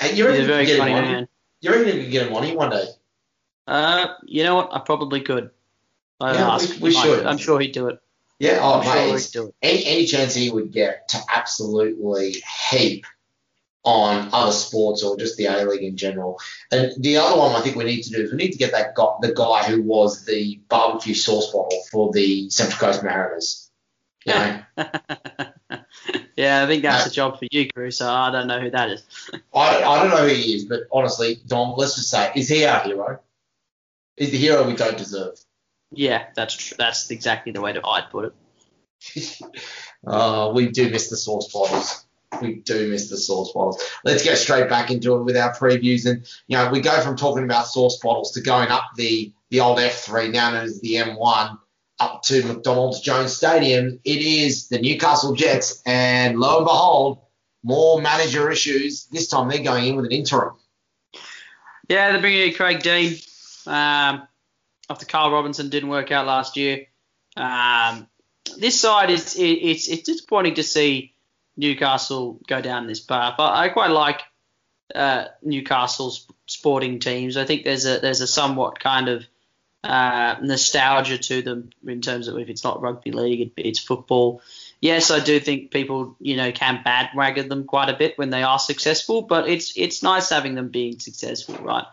[0.01, 1.29] he's, you he's a very funny man.
[1.61, 2.87] You reckon you could get him on one day?
[3.67, 4.71] Uh, you know what?
[4.73, 5.51] I probably could.
[6.21, 6.75] I yeah, ask.
[6.77, 7.27] we, we should.
[7.27, 8.01] I'm sure he'd do it.
[8.39, 9.55] Yeah, oh, I'm mate, sure he'd do it.
[9.63, 13.07] Any, any chance he would get to absolutely heap
[13.85, 16.39] on other sports or just the A League in general.
[16.71, 18.73] And the other one I think we need to do is we need to get
[18.73, 23.71] that guy, the guy who was the barbecue sauce bottle for the Central Coast Mariners.
[24.27, 24.61] You know?
[26.37, 27.99] yeah, I think that's a job for you, Chris.
[27.99, 29.05] So I don't know who that is.
[29.55, 32.65] I, I don't know who he is, but honestly, Dom, let's just say, is he
[32.65, 33.21] our hero?
[34.17, 35.39] Is the hero we don't deserve?
[35.93, 36.77] Yeah, that's true.
[36.79, 39.41] That's exactly the way to I'd put it.
[40.07, 42.05] uh, we do miss the sauce bottles
[42.41, 43.83] we do miss the sauce bottles.
[44.05, 46.07] Let's get straight back into it with our previews.
[46.07, 49.61] And, you know, we go from talking about sauce bottles to going up the, the
[49.61, 51.59] old F3, now known as the M1,
[52.01, 53.99] up to McDonald's Jones Stadium.
[54.05, 55.83] It is the Newcastle Jets.
[55.87, 57.21] And lo and behold,
[57.63, 59.07] more manager issues.
[59.07, 60.55] This time they're going in with an interim.
[61.89, 63.17] Yeah, they're bringing in Craig Dean.
[63.67, 64.29] Um,
[64.91, 66.87] after Carl Robinson didn't work out last year.
[67.37, 68.09] Um,
[68.57, 71.15] this side is it, it's it's disappointing to see
[71.59, 73.35] Newcastle go down this path.
[73.39, 74.23] I, I quite like
[74.95, 77.37] uh, Newcastle's sporting teams.
[77.37, 79.27] I think there's a there's a somewhat kind of
[79.85, 84.41] uh, nostalgia to them in terms of if it's not rugby league, it, it's football.
[84.81, 88.45] Yes, I do think people you know can bandwagon them quite a bit when they
[88.45, 91.87] are successful, but it's it's nice having them being successful, right?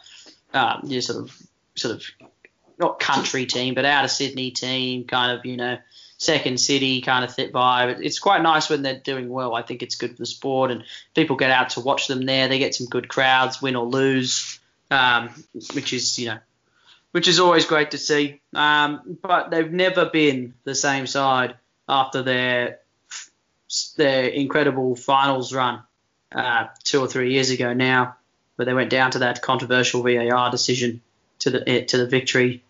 [0.53, 1.35] Um, you sort of
[1.75, 2.03] sort of
[2.77, 5.79] not country team, but out of Sydney team, kind of you know
[6.25, 7.99] second city kind of vibe.
[8.03, 9.53] It's quite nice when they're doing well.
[9.53, 10.83] I think it's good for the sport, and
[11.13, 12.47] people get out to watch them there.
[12.47, 14.59] They get some good crowds, win or lose,
[14.91, 15.29] um,
[15.73, 16.39] which is you know,
[17.11, 18.41] which is always great to see.
[18.53, 21.55] Um, but they've never been the same side
[21.87, 22.79] after their
[23.97, 25.81] their incredible finals run
[26.31, 28.15] uh, two or three years ago now,
[28.55, 31.01] where they went down to that controversial VAR decision
[31.39, 32.63] to the to the victory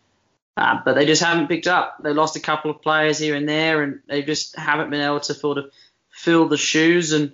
[0.57, 1.97] uh, but they just haven't picked up.
[2.01, 5.19] They lost a couple of players here and there, and they just haven't been able
[5.19, 5.71] to sort of
[6.09, 7.11] fill the shoes.
[7.11, 7.33] And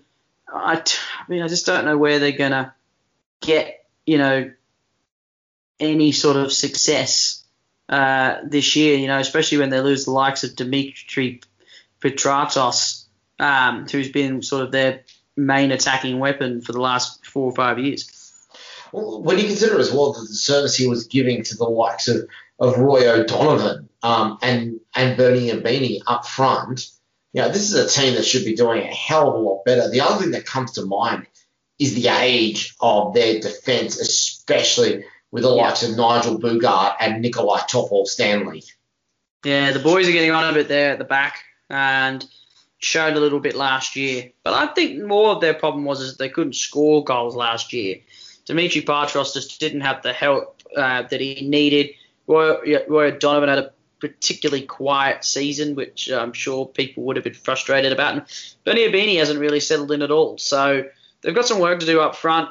[0.51, 2.73] I, I mean, I just don't know where they're gonna
[3.41, 4.51] get, you know,
[5.79, 7.43] any sort of success
[7.89, 8.97] uh, this year.
[8.97, 11.41] You know, especially when they lose the likes of Dimitri
[12.01, 13.05] Petratos,
[13.39, 15.01] um, who's been sort of their
[15.37, 18.09] main attacking weapon for the last four or five years.
[18.91, 22.27] Well, when you consider as well the service he was giving to the likes of,
[22.61, 26.87] of Roy O'Donovan um, and and Bernie Ibini up front,
[27.33, 29.65] you know, this is a team that should be doing a hell of a lot
[29.65, 29.89] better.
[29.89, 31.27] The other thing that comes to mind
[31.79, 35.63] is the age of their defence, especially with the yeah.
[35.63, 38.63] likes of Nigel Boogaard and Nikolai Topor-Stanley.
[39.43, 42.23] Yeah, the boys are getting on a bit there at the back and
[42.77, 44.31] showed a little bit last year.
[44.43, 47.97] But I think more of their problem was is they couldn't score goals last year.
[48.45, 51.91] Dimitri Petratos just didn't have the help uh, that he needed.
[52.27, 57.33] Roy, Roy Donovan had a particularly quiet season, which I'm sure people would have been
[57.33, 58.13] frustrated about.
[58.13, 58.25] And
[58.65, 60.37] Bernie Ibini hasn't really settled in at all.
[60.37, 60.85] So
[61.21, 62.49] they've got some work to do up front.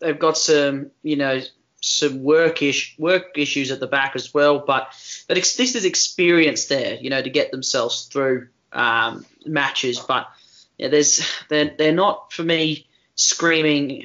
[0.00, 1.40] They've got some, you know,
[1.80, 4.58] some work ish, work issues at the back as well.
[4.58, 4.88] But
[5.28, 10.00] but this is experience there, you know, to get themselves through um, matches.
[10.00, 10.28] But
[10.76, 14.02] yeah, there's they're they're not for me screaming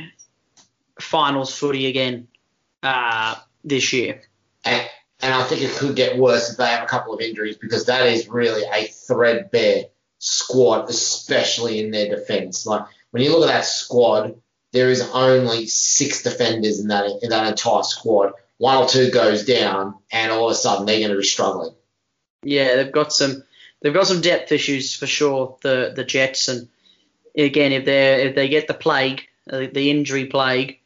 [0.99, 2.28] finals footy again
[2.84, 4.21] uh, this year.
[5.23, 7.86] And I think it could get worse if they have a couple of injuries because
[7.86, 9.86] that is really a threadbare
[10.19, 12.65] squad, especially in their defence.
[12.65, 14.36] Like when you look at that squad,
[14.73, 18.33] there is only six defenders in that in that entire squad.
[18.57, 21.73] One or two goes down, and all of a sudden they're going to be struggling.
[22.43, 23.43] Yeah, they've got some
[23.81, 25.57] they've got some depth issues for sure.
[25.62, 26.67] The the Jets, and
[27.38, 30.79] again, if they if they get the plague, uh, the injury plague,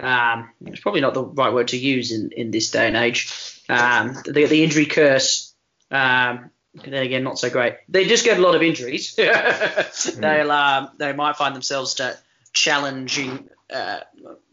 [0.00, 3.49] um, it's probably not the right word to use in, in this day and age.
[3.70, 5.54] Um, the, the injury curse.
[5.90, 7.74] Um, then again, not so great.
[7.88, 9.14] They just get a lot of injuries.
[9.16, 12.16] They'll um, they might find themselves to
[12.52, 14.00] challenging, uh,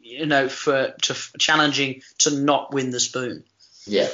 [0.02, 3.44] you know, for to challenging to not win the spoon.
[3.86, 4.08] Yeah.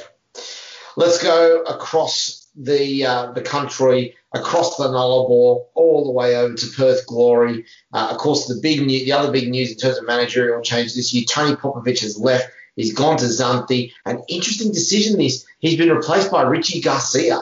[0.96, 6.66] Let's go across the uh, the country, across the Nullarbor, all the way over to
[6.76, 7.64] Perth Glory.
[7.92, 10.94] Uh, of course, the big new, the other big news in terms of managerial change
[10.94, 12.48] this year, Tony Popovic has left.
[12.76, 13.92] He's gone to Xanthi.
[14.04, 15.18] An interesting decision.
[15.18, 17.40] This he's been replaced by Richie Garcia.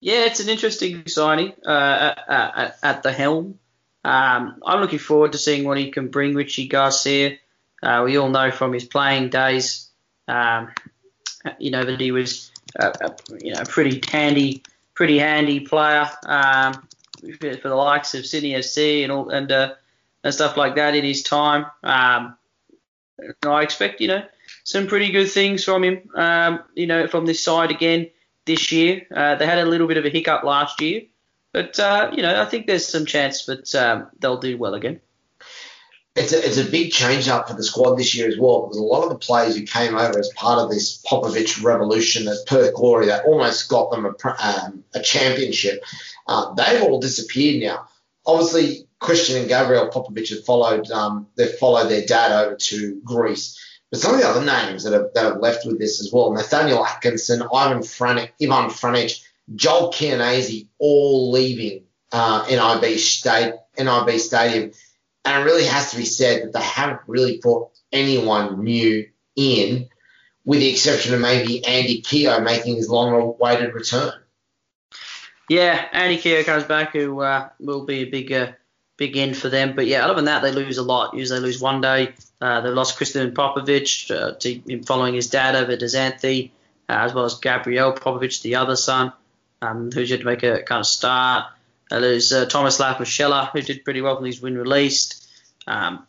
[0.00, 3.58] Yeah, it's an interesting signing uh, at, at, the helm.
[4.04, 7.36] Um, I'm looking forward to seeing what he can bring, Richie Garcia.
[7.82, 9.88] Uh, we all know from his playing days,
[10.28, 10.70] um,
[11.58, 14.62] you know that he was a, a, you know pretty handy,
[14.94, 16.86] pretty handy player um,
[17.40, 19.74] for, for, the likes of Sydney FC and all and uh,
[20.22, 21.66] and stuff like that in his time.
[21.82, 22.36] Um,
[23.46, 24.22] I expect you know
[24.64, 26.10] some pretty good things from him.
[26.14, 28.10] Um, you know from this side again
[28.46, 29.06] this year.
[29.14, 31.02] Uh, they had a little bit of a hiccup last year,
[31.52, 35.00] but uh, you know I think there's some chance that um, they'll do well again.
[36.16, 38.78] It's a, it's a big change up for the squad this year as well because
[38.78, 42.44] a lot of the players who came over as part of this Popovic revolution at
[42.46, 45.84] Perth Glory that almost got them a, um, a championship,
[46.26, 47.88] uh, they've all disappeared now.
[48.26, 53.58] Obviously, Christian and Gabriel Popovic have followed um, they've followed their dad over to Greece.
[53.90, 56.32] But some of the other names that have, that have left with this as well,
[56.32, 59.18] Nathaniel Atkinson, Ivan Franjic, Ivan Franjic,
[59.54, 64.72] Joel Chianese, all leaving uh, NIB, state, NIB Stadium.
[65.24, 69.88] And it really has to be said that they haven't really brought anyone new in,
[70.44, 74.12] with the exception of maybe Andy Keogh making his long-awaited return.
[75.48, 78.52] Yeah, Andy Keogh comes back, who uh, will be a big, uh,
[78.98, 79.74] big end for them.
[79.74, 81.14] But yeah, other than that, they lose a lot.
[81.14, 82.12] Usually, they lose one day.
[82.42, 86.50] Uh, they lost Christian Popovic uh, to, following his dad over to Xanthi,
[86.88, 89.12] uh, as well as Gabriel Popovic, the other son,
[89.62, 91.46] um, who's yet to make a kind of start.
[91.90, 95.26] Uh, there's uh, Thomas Lapashella, who did pretty well when he's been released.
[95.66, 96.06] Um,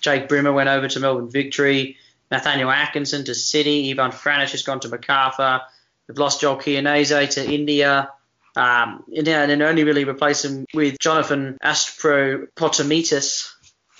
[0.00, 1.98] Jake Brimmer went over to Melbourne Victory.
[2.30, 3.90] Nathaniel Atkinson to City.
[3.90, 5.60] Ivan Franjic has gone to Macarthur.
[6.06, 8.10] They've lost Joel Chianese to India.
[8.54, 13.50] Um, and then only really replace him with Jonathan Aspropotamitis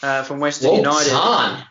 [0.02, 1.10] uh, from Western well United.
[1.10, 1.64] Done.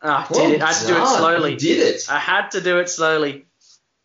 [0.00, 0.62] Oh, I did it.
[0.62, 1.52] I had to do it slowly.
[1.52, 2.10] You did it.
[2.10, 3.46] I had to do it slowly,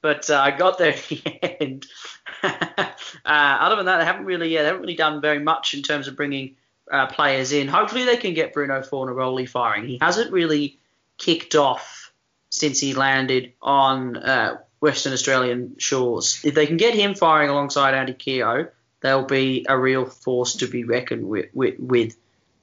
[0.01, 1.85] but uh, I got there at the end.
[2.43, 2.87] uh,
[3.25, 6.07] other than that, they haven't really, yeah, they haven't really done very much in terms
[6.07, 6.55] of bringing
[6.91, 7.67] uh, players in.
[7.67, 9.85] Hopefully, they can get Bruno Fornaroli firing.
[9.85, 10.79] He hasn't really
[11.17, 12.11] kicked off
[12.49, 16.41] since he landed on uh, Western Australian shores.
[16.43, 18.67] If they can get him firing alongside Andy Keogh,
[18.99, 21.45] they'll be a real force to be reckoned with.
[21.53, 22.17] with, with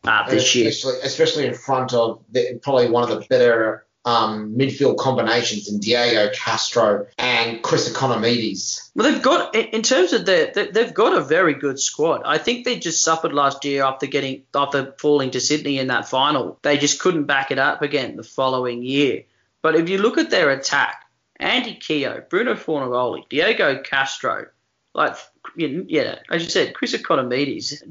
[0.04, 1.00] uh, this especially, year.
[1.02, 6.30] Especially in front of the, probably one of the better um, midfield combinations in Diego
[6.34, 8.90] Castro and Chris Ikonomidis.
[8.94, 12.20] Well, they've got in terms of the they've got a very good squad.
[12.26, 16.06] I think they just suffered last year after getting after falling to Sydney in that
[16.08, 16.58] final.
[16.60, 19.24] They just couldn't back it up again the following year.
[19.62, 21.06] But if you look at their attack
[21.40, 24.46] Andy Keogh, Bruno Fornaroli, Diego Castro,
[24.94, 25.16] like
[25.56, 27.88] yeah, as you said, Chris Ikonomidis,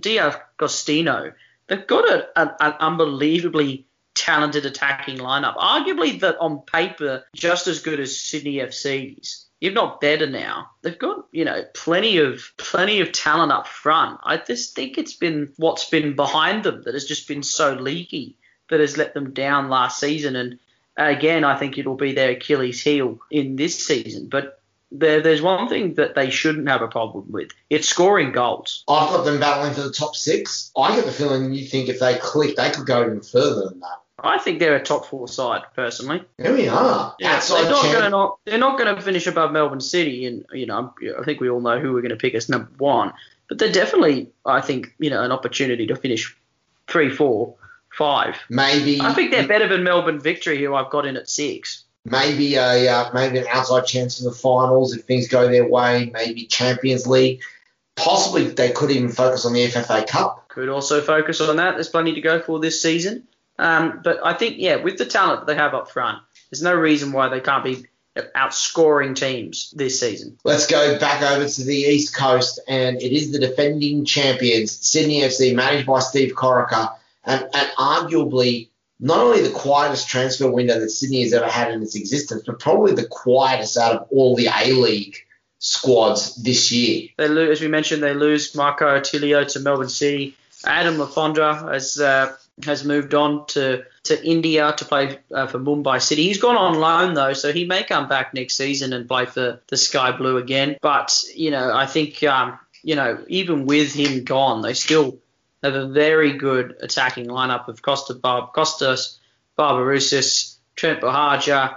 [0.00, 1.32] D'Agostino.
[1.66, 5.56] They've got a, a, an unbelievably talented attacking lineup.
[5.56, 10.70] Arguably that on paper just as good as Sydney FC's if not better now.
[10.82, 14.20] They've got, you know, plenty of plenty of talent up front.
[14.22, 18.36] I just think it's been what's been behind them that has just been so leaky
[18.70, 20.36] that has let them down last season.
[20.36, 20.58] And
[21.06, 24.28] again, I think it'll be their Achilles heel in this season.
[24.28, 27.50] But there, there's one thing that they shouldn't have a problem with.
[27.70, 28.84] It's scoring goals.
[28.88, 30.70] I've got them battling for the top six.
[30.76, 33.80] I get the feeling you think if they click, they could go even further than
[33.80, 34.00] that.
[34.20, 36.24] I think they're a top four side personally.
[36.38, 37.14] There we are.
[37.20, 40.44] Yeah, they're not going to not they're not going to finish above Melbourne City, and
[40.52, 43.12] you know I think we all know who we're going to pick as number one.
[43.48, 46.36] But they're definitely, I think, you know, an opportunity to finish
[46.86, 47.54] three, four,
[47.98, 48.38] five.
[48.48, 49.00] Maybe.
[49.00, 51.84] I think they're better than Melbourne Victory, who I've got in at six.
[52.04, 56.10] Maybe a uh, maybe an outside chance in the finals if things go their way.
[56.14, 57.42] Maybe Champions League.
[57.96, 60.48] Possibly they could even focus on the FFA Cup.
[60.48, 61.74] Could also focus on that.
[61.74, 63.26] There's plenty to go for this season.
[63.58, 66.74] Um, but I think, yeah, with the talent that they have up front, there's no
[66.74, 67.86] reason why they can't be
[68.36, 70.38] outscoring teams this season.
[70.44, 75.22] Let's go back over to the East Coast, and it is the defending champions, Sydney
[75.22, 76.94] FC, managed by Steve Corica,
[77.28, 78.68] and, and arguably
[79.00, 82.58] not only the quietest transfer window that Sydney has ever had in its existence, but
[82.58, 85.16] probably the quietest out of all the A League
[85.60, 87.08] squads this year.
[87.16, 90.36] They lose, as we mentioned, they lose Marco Tilio to Melbourne City.
[90.64, 95.60] Adam Le Fondre has uh, has moved on to, to India to play uh, for
[95.60, 96.24] Mumbai City.
[96.24, 99.60] He's gone on loan though, so he may come back next season and play for
[99.68, 100.76] the Sky Blue again.
[100.80, 105.18] But you know, I think um, you know even with him gone, they still
[105.62, 109.18] have a very good attacking lineup of Costa Bar- Costas,
[109.58, 111.76] Barbarouses, Trent Buhagiar,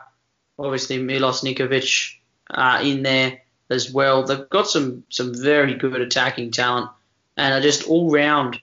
[0.59, 2.15] obviously Milos Ninkovic
[2.49, 4.23] uh, in there as well.
[4.23, 6.91] They've got some some very good attacking talent
[7.37, 8.59] and are just all round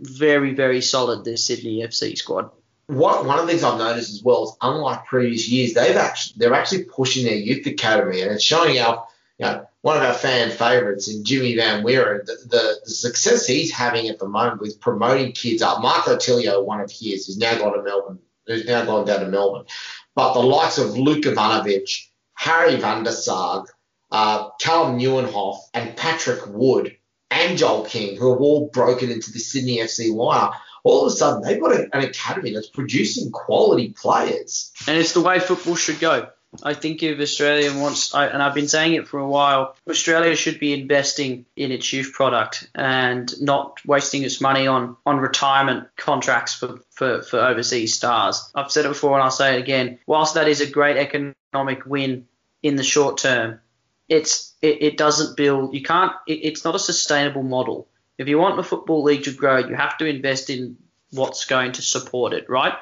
[0.00, 2.50] very, very solid, this Sydney FC squad.
[2.86, 6.38] What, one of the things I've noticed as well is, unlike previous years, they've actually
[6.38, 9.10] they're actually pushing their youth academy, and it's showing up.
[9.38, 13.46] You know, one of our fan favourites in Jimmy Van Weeren, the, the, the, success
[13.46, 15.80] he's having at the moment with promoting kids up.
[15.80, 19.28] Marco Tilio, one of his, who's now gone to Melbourne, who's now gone down to
[19.28, 19.64] Melbourne.
[20.14, 23.64] But the likes of Luke Ivanovic, Harry van der Saag,
[24.12, 26.94] uh, Calem Nieuwenhof, and Patrick Wood
[27.30, 30.52] and Joel King, who have all broken into the Sydney FC lineup,
[30.84, 34.70] all of a sudden they've got an academy that's producing quality players.
[34.86, 36.28] And it's the way football should go.
[36.62, 40.58] I think if Australia wants, and I've been saying it for a while, Australia should
[40.58, 46.54] be investing in its youth product and not wasting its money on, on retirement contracts
[46.54, 48.50] for, for, for overseas stars.
[48.54, 49.98] I've said it before and I'll say it again.
[50.06, 52.26] Whilst that is a great economic win
[52.62, 53.60] in the short term,
[54.08, 55.74] it's it, it doesn't build.
[55.74, 56.12] You can't.
[56.26, 57.88] It, it's not a sustainable model.
[58.16, 60.76] If you want the football league to grow, you have to invest in
[61.10, 62.74] what's going to support it, right?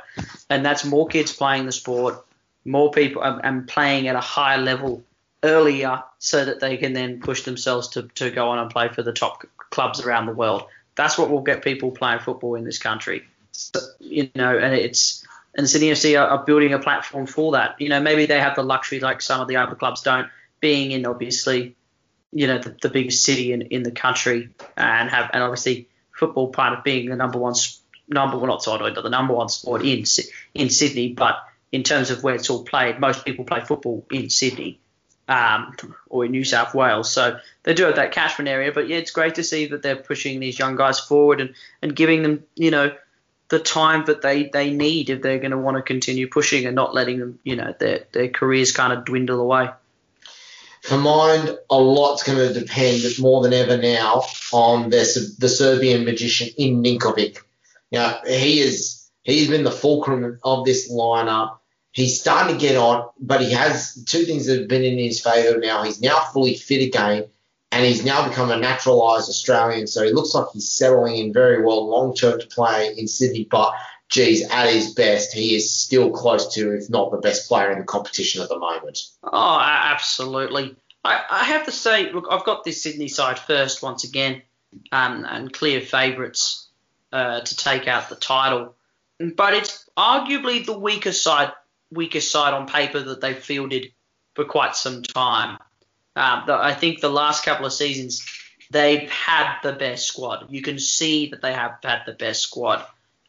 [0.49, 2.26] And that's more kids playing the sport,
[2.67, 5.03] more people um, and playing at a higher level
[5.43, 9.03] earlier, so that they can then push themselves to, to go on and play for
[9.03, 10.65] the top clubs around the world.
[10.97, 13.25] That's what will get people playing football in this country.
[13.53, 15.25] So, you know, and it's
[15.57, 17.81] and Sydney FC are, are building a platform for that.
[17.81, 20.29] You know, maybe they have the luxury like some of the other clubs don't
[20.61, 21.75] being in obviously,
[22.33, 26.49] you know, the, the biggest city in, in the country and have and obviously football
[26.49, 27.55] part of being the number one
[28.09, 30.05] number well not sorry, the number one sport in
[30.55, 31.39] in Sydney, but
[31.77, 34.81] in terms of where it's all played, most people play football in Sydney.
[35.29, 35.75] Um,
[36.09, 37.11] or in New South Wales.
[37.11, 39.97] So they do have that catchment area, but yeah, it's great to see that they're
[39.97, 41.53] pushing these young guys forward and,
[41.83, 42.95] and giving them, you know,
[43.49, 46.77] the time that they, they need if they're going to want to continue pushing and
[46.77, 49.69] not letting them, you know, their, their careers kind of dwindle away
[50.87, 54.23] for mine, a lot's going to depend more than ever now
[54.53, 57.39] on the, the Serbian magician in Ninkovic.
[57.91, 61.59] Now, he is he's been the fulcrum of this lineup.
[61.97, 65.19] He's starting to get on, but he has two things that have been in his
[65.19, 65.83] favour now.
[65.83, 67.25] He's now fully fit again,
[67.73, 69.87] and he's now become a naturalised Australian.
[69.87, 73.49] So he looks like he's settling in very well long term to play in Sydney.
[73.51, 73.73] But
[74.11, 77.79] geez, at his best, he is still close to, if not the best player in
[77.79, 78.99] the competition at the moment.
[79.25, 80.77] Oh, absolutely.
[81.03, 84.43] I, I have to say, look, I've got this Sydney side first once again,
[84.93, 86.69] um, and clear favourites
[87.11, 88.75] uh, to take out the title.
[89.19, 91.53] But it's arguably the weaker side,
[91.91, 93.93] weaker side on paper that they've fielded
[94.35, 95.59] for quite some time.
[96.17, 98.27] Um, I think the last couple of seasons
[98.71, 100.47] they've had the best squad.
[100.51, 102.85] You can see that they have had the best squad.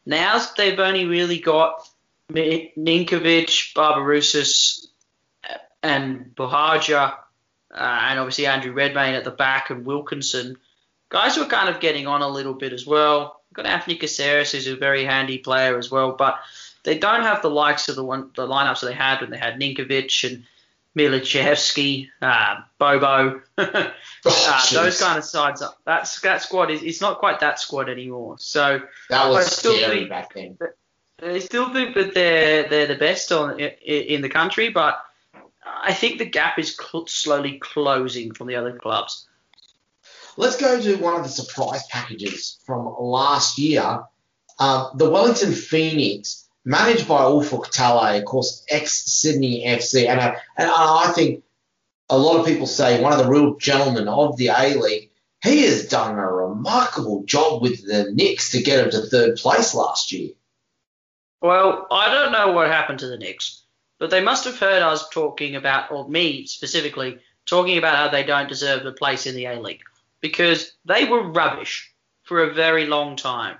[0.05, 1.87] Now they've only really got
[2.31, 4.87] Ninkovic, Barbarouses,
[5.83, 7.13] and Buhagiar,
[7.73, 10.57] uh, and obviously Andrew Redmayne at the back and Wilkinson,
[11.09, 13.41] guys who are kind of getting on a little bit as well.
[13.49, 16.39] We've got Anthony Caceres, who's a very handy player as well, but
[16.87, 19.37] they don't have the likes of the one the lineups that they had when they
[19.37, 20.45] had Ninkovic and
[20.97, 23.89] Milachevsky, uh, Bobo, uh,
[24.25, 25.61] Oh, those kind of sides.
[25.85, 28.37] That's that squad is it's not quite that squad anymore.
[28.39, 30.57] So that was I still scary think- back then.
[31.21, 35.03] I still think that they're they're the best on in the country, but
[35.65, 39.27] I think the gap is cl- slowly closing from the other clubs.
[40.37, 44.03] Let's go to one of the surprise packages from last year.
[44.59, 50.35] Um, the Wellington Phoenix, managed by Ufuk Talay, of course, ex Sydney FC, and, uh,
[50.57, 51.45] and I think
[52.09, 55.09] a lot of people say one of the real gentlemen of the A League.
[55.41, 59.73] He has done a remarkable job with the Nix to get him to third place
[59.73, 60.31] last year.
[61.41, 63.63] Well, I don't know what happened to the Nix,
[63.97, 68.23] but they must have heard us talking about, or me specifically, talking about how they
[68.23, 69.83] don't deserve a place in the A League
[70.19, 71.93] because they were rubbish
[72.23, 73.57] for a very long time.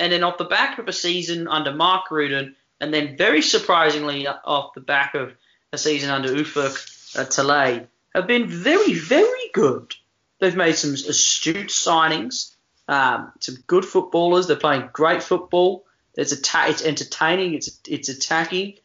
[0.00, 4.26] And then off the back of a season under Mark Rudan, and then very surprisingly
[4.26, 5.34] off the back of
[5.72, 9.94] a season under Ufuk uh, Talay, have been very, very good.
[10.40, 12.54] They've made some astute signings,
[12.88, 14.46] um, some good footballers.
[14.46, 15.84] They're playing great football.
[16.14, 17.54] It's atta- it's entertaining.
[17.54, 18.78] It's it's attacking,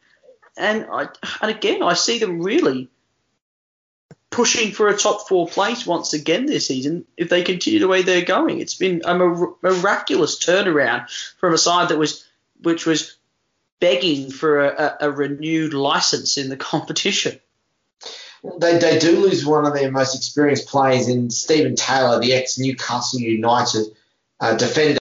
[0.58, 1.08] and I
[1.42, 2.90] and again I see them really
[4.36, 8.02] pushing for a top four place once again this season if they continue the way
[8.02, 8.60] they're going.
[8.60, 12.28] It's been a miraculous turnaround from a side that was
[12.62, 13.16] which was
[13.80, 17.40] begging for a, a, renewed license in the competition.
[18.60, 22.60] They, they do lose one of their most experienced players in Steven Taylor, the ex
[22.60, 23.86] Newcastle United
[24.42, 25.00] uh, defender,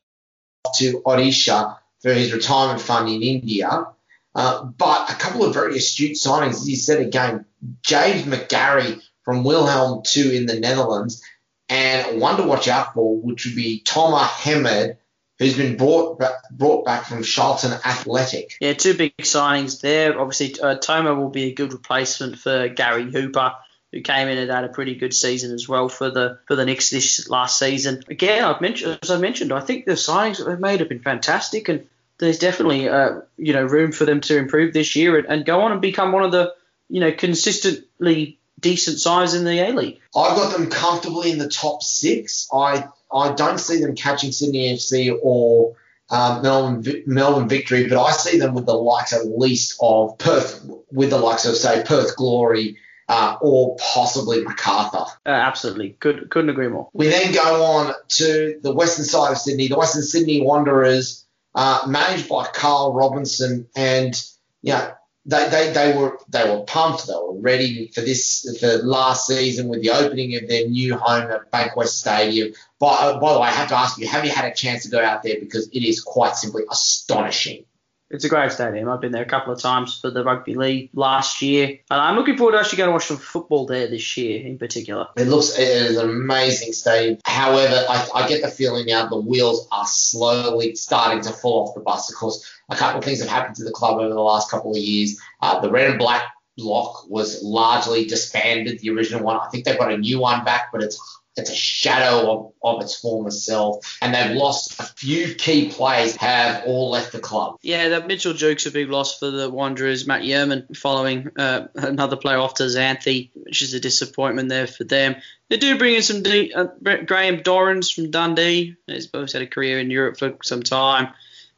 [0.76, 3.88] to Odisha for his retirement fund in India.
[4.32, 7.44] Uh, but a couple of very astute signings, as you said again,
[7.82, 11.22] James McGarry from Willem II in the Netherlands,
[11.68, 14.96] and one to watch out for, which would be Tomer Hemed,
[15.38, 18.56] who's been brought back, brought back from Charlton Athletic.
[18.60, 20.20] Yeah, two big signings there.
[20.20, 23.54] Obviously, uh, Tomer will be a good replacement for Gary Hooper,
[23.92, 26.64] who came in and had a pretty good season as well for the for the
[26.64, 28.02] Nix this last season.
[28.08, 31.00] Again, I've mentioned as I mentioned, I think the signings that they've made have been
[31.00, 31.86] fantastic, and
[32.18, 35.62] there's definitely uh, you know room for them to improve this year and, and go
[35.62, 36.54] on and become one of the
[36.88, 40.00] you know consistently decent sides in the A League.
[40.16, 42.48] I've got them comfortably in the top six.
[42.52, 45.76] I I don't see them catching Sydney FC or
[46.10, 50.64] um, Melbourne Melbourne Victory, but I see them with the likes at least of Perth,
[50.90, 52.78] with the likes of say Perth Glory
[53.08, 55.06] uh, or possibly Macarthur.
[55.26, 56.88] Uh, absolutely, could couldn't agree more.
[56.92, 61.24] We then go on to the western side of Sydney, the Western Sydney Wanderers,
[61.54, 64.14] uh, managed by Carl Robinson, and
[64.62, 64.92] you know
[65.26, 69.68] they, they, they were they were pumped, they were ready for this for last season
[69.68, 72.52] with the opening of their new home at Bankwest Stadium.
[72.78, 74.90] By, by the way, I have to ask you, have you had a chance to
[74.90, 77.64] go out there because it is quite simply astonishing.
[78.10, 78.88] It's a great stadium.
[78.88, 82.16] I've been there a couple of times for the rugby league last year, and I'm
[82.16, 85.08] looking forward to actually going to watch some football there this year in particular.
[85.16, 87.18] It looks it is an amazing stadium.
[87.24, 91.74] However, I, I get the feeling now the wheels are slowly starting to fall off
[91.74, 92.10] the bus.
[92.10, 94.72] Of course, a couple of things have happened to the club over the last couple
[94.72, 95.18] of years.
[95.40, 96.24] Uh, the red and black
[96.56, 98.78] block was largely disbanded.
[98.80, 101.54] The original one, I think they've got a new one back, but it's it's a
[101.54, 106.14] shadow of, of its former self, and they've lost a few key players.
[106.16, 107.58] Have all left the club.
[107.62, 110.06] Yeah, that Mitchell Duke's a big loss for the Wanderers.
[110.06, 114.84] Matt Jurman following uh, another player off to Xanthi, which is a disappointment there for
[114.84, 115.16] them.
[115.50, 118.76] They do bring in some de- uh, Graham Dorans from Dundee.
[118.86, 121.08] He's both had a career in Europe for some time.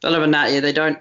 [0.01, 0.99] But other than that, yeah, they don't.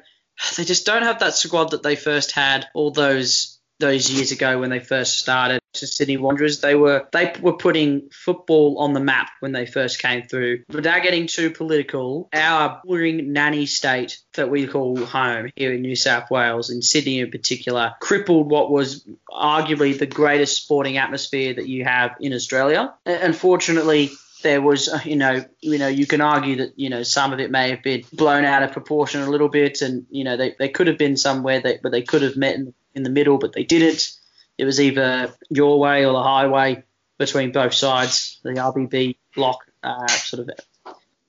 [0.57, 4.59] They just don't have that squad that they first had all those those years ago
[4.59, 5.61] when they first started.
[5.77, 10.01] To Sydney Wanderers, they were they were putting football on the map when they first
[10.01, 10.65] came through.
[10.69, 15.97] Without getting too political, our boring nanny state that we call home here in New
[15.97, 21.69] South Wales, in Sydney in particular, crippled what was arguably the greatest sporting atmosphere that
[21.69, 22.95] you have in Australia.
[23.05, 24.11] Unfortunately,
[24.43, 27.41] there was, uh, you know, you know, you can argue that, you know, some of
[27.41, 30.55] it may have been blown out of proportion a little bit, and you know, they,
[30.59, 33.39] they could have been somewhere that, but they could have met in, in the middle,
[33.39, 34.13] but they didn't.
[34.59, 36.83] It was either your way or the highway
[37.19, 40.51] between both sides, the RBB block, uh, sort of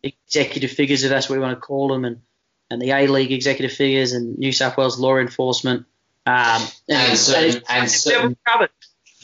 [0.03, 2.21] executive figures, if that's what we want to call them, and
[2.69, 5.85] and the A League executive figures and New South Wales law enforcement.
[6.25, 8.69] Um, And certain- it's- and they've certain- never recovered.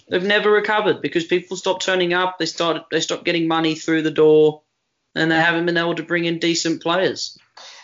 [0.08, 2.38] They've never recovered because people stopped turning up.
[2.40, 2.84] They started.
[2.90, 4.62] They stopped getting money through the door,
[5.16, 7.38] and they haven't been able to bring in decent players.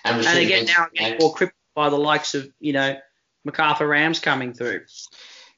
[0.06, 2.98] And, And again, now again, more crippled by the likes of you know
[3.44, 4.86] MacArthur Rams coming through.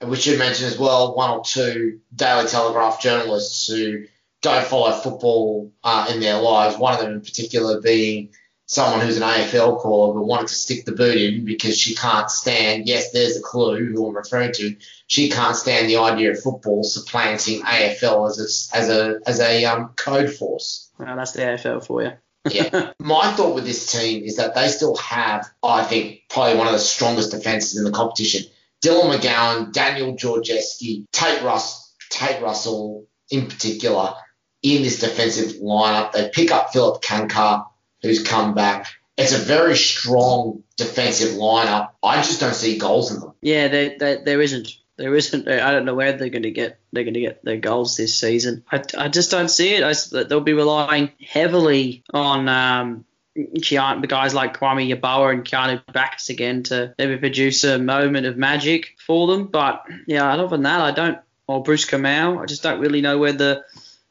[0.01, 4.05] And we should mention as well one or two Daily Telegraph journalists who
[4.41, 6.77] don't follow football uh, in their lives.
[6.77, 8.29] One of them in particular being
[8.65, 12.31] someone who's an AFL caller but wanted to stick the boot in because she can't
[12.31, 14.75] stand, yes, there's a clue who I'm referring to,
[15.07, 19.65] she can't stand the idea of football supplanting AFL as a, as a, as a
[19.65, 20.89] um, code force.
[20.97, 22.11] Well, that's the AFL for you.
[22.49, 22.93] yeah.
[22.99, 26.73] My thought with this team is that they still have, I think, probably one of
[26.73, 28.43] the strongest defenses in the competition.
[28.81, 34.13] Dylan McGowan, Daniel Georgievski, Tate, Russ, Tate Russell in particular
[34.63, 36.11] in this defensive lineup.
[36.11, 37.65] They pick up Philip Cancar,
[38.01, 38.87] who's come back.
[39.17, 41.91] It's a very strong defensive lineup.
[42.01, 43.33] I just don't see goals in them.
[43.41, 44.77] Yeah, there isn't.
[44.97, 45.47] There isn't.
[45.47, 46.79] I don't know where they're going to get.
[46.91, 48.63] They're going to get their goals this season.
[48.71, 49.83] I, I just don't see it.
[49.83, 53.05] I, they'll be relying heavily on um,
[53.37, 58.37] Keanu, guys like Kwame Yeboah and Keanu Baccus again to maybe produce a moment of
[58.37, 59.47] magic for them.
[59.47, 61.17] But yeah, other than that, I don't.
[61.47, 63.65] Or Bruce Kamau, I just don't really know where the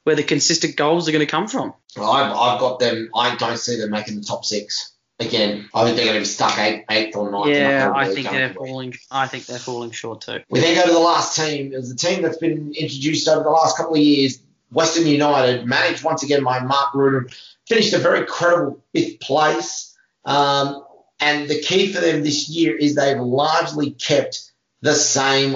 [0.04, 1.74] where the consistent goals are going to come from.
[1.96, 3.10] Well, I've, I've got them.
[3.14, 5.68] I don't see them making the top six again.
[5.74, 7.48] I think they're going to be stuck eight, eighth or ninth.
[7.48, 8.94] Yeah, I think they're falling.
[9.10, 10.40] I think they're falling short too.
[10.48, 11.72] We then go to the last team.
[11.74, 14.40] It's a team that's been introduced over the last couple of years.
[14.72, 17.28] Western United, managed once again by Mark Rudan,
[17.70, 19.96] finished a very credible fifth place.
[20.24, 20.84] Um,
[21.20, 24.50] and the key for them this year is they've largely kept
[24.82, 25.52] the same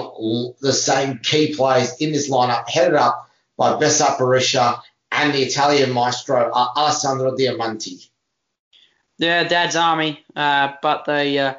[0.61, 5.91] the same key players in this lineup, headed up by Besart Berisha and the Italian
[5.91, 8.07] maestro uh, Alessandro Diamanti.
[9.17, 11.55] Yeah, Dad's Army, uh, but they uh,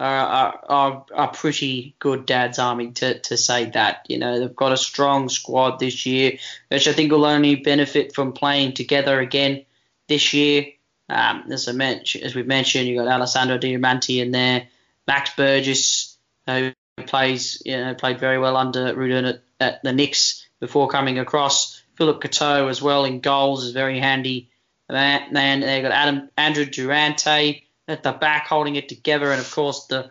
[0.00, 4.06] are, are, are pretty good Dad's Army to, to say that.
[4.08, 6.38] You know, they've got a strong squad this year,
[6.70, 9.64] which I think will only benefit from playing together again
[10.12, 10.66] this year.
[11.08, 14.68] Um, as I mentioned, as we've mentioned, you've got Alessandro Diamanti in there,
[15.06, 16.72] Max Burgess, who
[17.06, 21.82] plays, you know, played very well under Rudan at, at the Nix before coming across.
[21.96, 24.50] Filip Kurto as well in goals is very handy.
[24.88, 29.86] And they've got Adam Andrew Durante at the back holding it together, and of course
[29.86, 30.10] the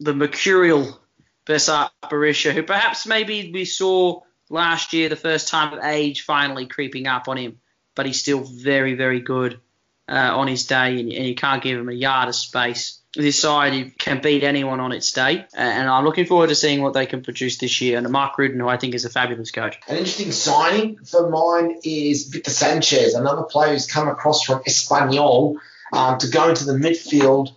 [0.00, 1.00] the mercurial
[1.46, 6.66] Besart Berisha, who perhaps maybe we saw last year the first time of age finally
[6.66, 7.60] creeping up on him,
[7.94, 9.60] but he's still very very good
[10.08, 13.40] uh, on his day, and, and you can't give him a yard of space this
[13.40, 17.06] side can beat anyone on its day, and I'm looking forward to seeing what they
[17.06, 17.98] can produce this year.
[17.98, 19.78] And Mark Rudan, who I think is a fabulous coach.
[19.88, 25.56] An interesting signing for mine is Victor Sanchez, another player who's come across from Espanyol
[25.92, 27.56] um, to go into the midfield.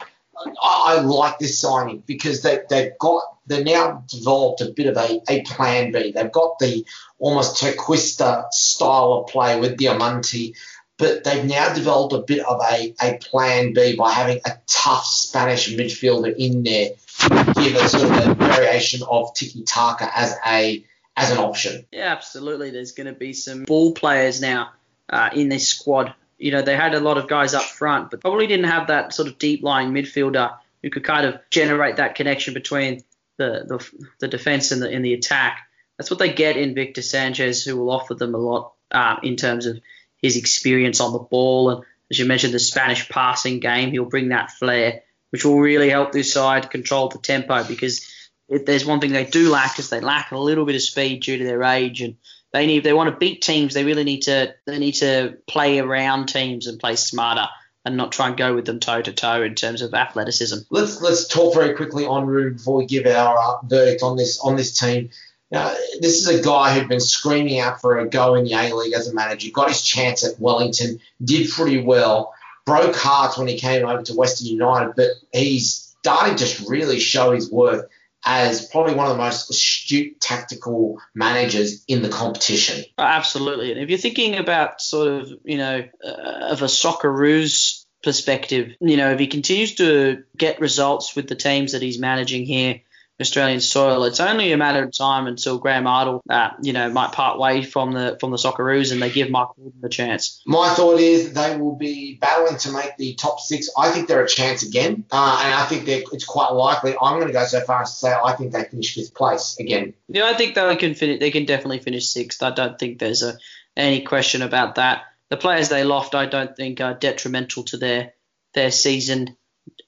[0.61, 5.21] I, like this signing because they, they've got they're now developed a bit of a,
[5.29, 6.11] a plan B.
[6.11, 6.85] They've got the
[7.17, 10.53] almost trequartista style of play with Diamanti
[10.97, 15.05] but they've now developed a bit of a, a plan B by having a tough
[15.05, 20.35] Spanish midfielder in there to give a sort of a variation of tiki taka as
[20.45, 20.83] a
[21.15, 21.85] as an option.
[21.91, 22.71] Yeah, absolutely.
[22.71, 24.71] There's going to be some ball players now
[25.09, 26.13] uh, in this squad.
[26.37, 29.13] You know, they had a lot of guys up front, but probably didn't have that
[29.13, 33.01] sort of deep lying midfielder who could kind of generate that connection between
[33.37, 35.67] the the, the defense and the in the attack.
[35.97, 39.35] That's what they get in Victor Sanchez, who will offer them a lot uh, in
[39.35, 39.79] terms of
[40.21, 41.71] his experience on the ball.
[41.71, 45.89] And as you mentioned, the Spanish passing game, he'll bring that flair, which will really
[45.89, 48.13] help this side control the tempo because
[48.47, 51.21] if there's one thing they do lack is they lack a little bit of speed
[51.21, 52.15] due to their age and
[52.53, 55.37] they need if they want to beat teams they really need to they need to
[55.47, 57.47] play around teams and play smarter
[57.87, 60.57] and not try and go with them toe to toe in terms of athleticism.
[60.69, 64.39] Let's let's talk very quickly on Rudan before we give our uh, verdict on this
[64.41, 65.09] on this team.
[65.49, 68.73] Now, this is a guy who'd been screaming out for a go in the A
[68.75, 69.49] League as a manager.
[69.53, 72.33] Got his chance at Wellington, did pretty well,
[72.65, 77.31] broke hearts when he came over to Western United, but he's starting to really show
[77.31, 77.85] his worth
[78.29, 82.83] as probably one of the most astute tactical managers in the competition.
[82.97, 83.71] Absolutely.
[83.71, 88.97] And if you're thinking about sort of, you know, uh, of a Socceroos perspective, you
[88.97, 92.81] know, if he continues to get results with the teams that he's managing here,
[93.19, 94.03] Australian soil.
[94.03, 97.63] It's only a matter of time until Graham Idle, uh, you know, might part way
[97.63, 100.41] from the from the Socceroos and they give Mike Rudan a chance.
[100.45, 103.69] My thought is they will be battling to make the top six.
[103.75, 106.95] I think they're a chance again, uh, and I think it's quite likely.
[107.01, 109.57] I'm going to go so far as to say I think they finish fifth place
[109.59, 109.95] again.
[110.07, 111.19] Yeah, I think they can finish.
[111.19, 112.43] They can definitely finish sixth.
[112.43, 113.39] I don't think there's a
[113.75, 115.05] any question about that.
[115.29, 118.13] The players they lost, I don't think, are detrimental to their
[118.53, 119.35] their season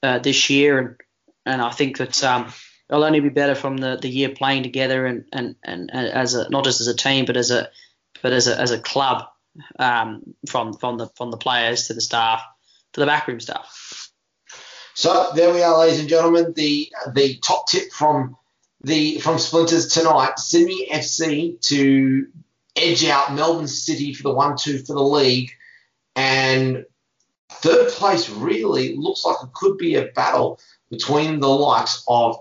[0.02, 0.96] uh, this year, and
[1.46, 2.24] and I think that.
[2.24, 2.52] Um,
[2.90, 6.50] they'll only be better from the, the year playing together and, and, and, as a
[6.50, 7.68] not just as a team but as a
[8.22, 9.24] but as a as a club
[9.78, 12.42] um, from from the from the players to the staff
[12.92, 14.10] to the backroom staff.
[14.94, 16.52] So there we are, ladies and gentlemen.
[16.54, 18.36] The the top tip from
[18.82, 22.26] the from Splinters tonight, Sydney FC to
[22.76, 25.50] edge out Melbourne City for the one-two for the league,
[26.16, 26.84] and
[27.50, 30.60] third place really looks like it could be a battle
[30.90, 32.40] between the likes of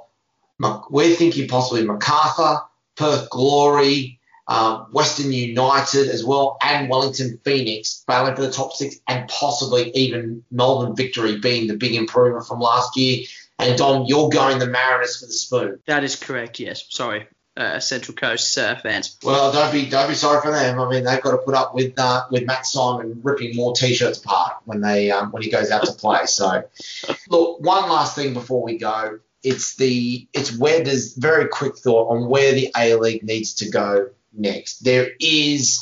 [0.90, 2.62] we're thinking possibly Macarthur,
[2.96, 8.98] Perth Glory, um, Western United as well, and Wellington Phoenix battling for the top six,
[9.08, 13.26] and possibly even Melbourne Victory being the big improvement from last year.
[13.60, 15.80] And Dom, you're going the Mariners for the spoon.
[15.86, 16.60] That is correct.
[16.60, 16.86] Yes.
[16.90, 17.28] Sorry.
[17.58, 19.18] Uh, Central Coast uh, fans.
[19.22, 20.80] Well, don't be don't be sorry for them.
[20.80, 24.20] I mean, they've got to put up with uh, with Matt Simon ripping more t-shirts
[24.20, 26.26] apart when they um, when he goes out to play.
[26.26, 26.64] So,
[27.28, 29.20] look, one last thing before we go.
[29.44, 33.70] It's the it's where there's very quick thought on where the A League needs to
[33.70, 34.84] go next.
[34.84, 35.82] There is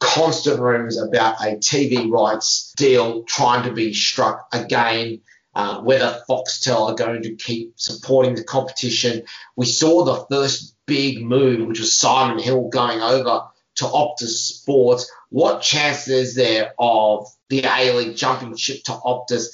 [0.00, 5.20] constant rumors about a TV rights deal trying to be struck again
[5.56, 9.22] uh, whether Foxtel are going to keep supporting the competition.
[9.56, 13.40] We saw the first big move, which was Simon Hill going over
[13.76, 15.10] to Optus Sports.
[15.30, 19.46] What chance is there of the A League jumping ship to Optus?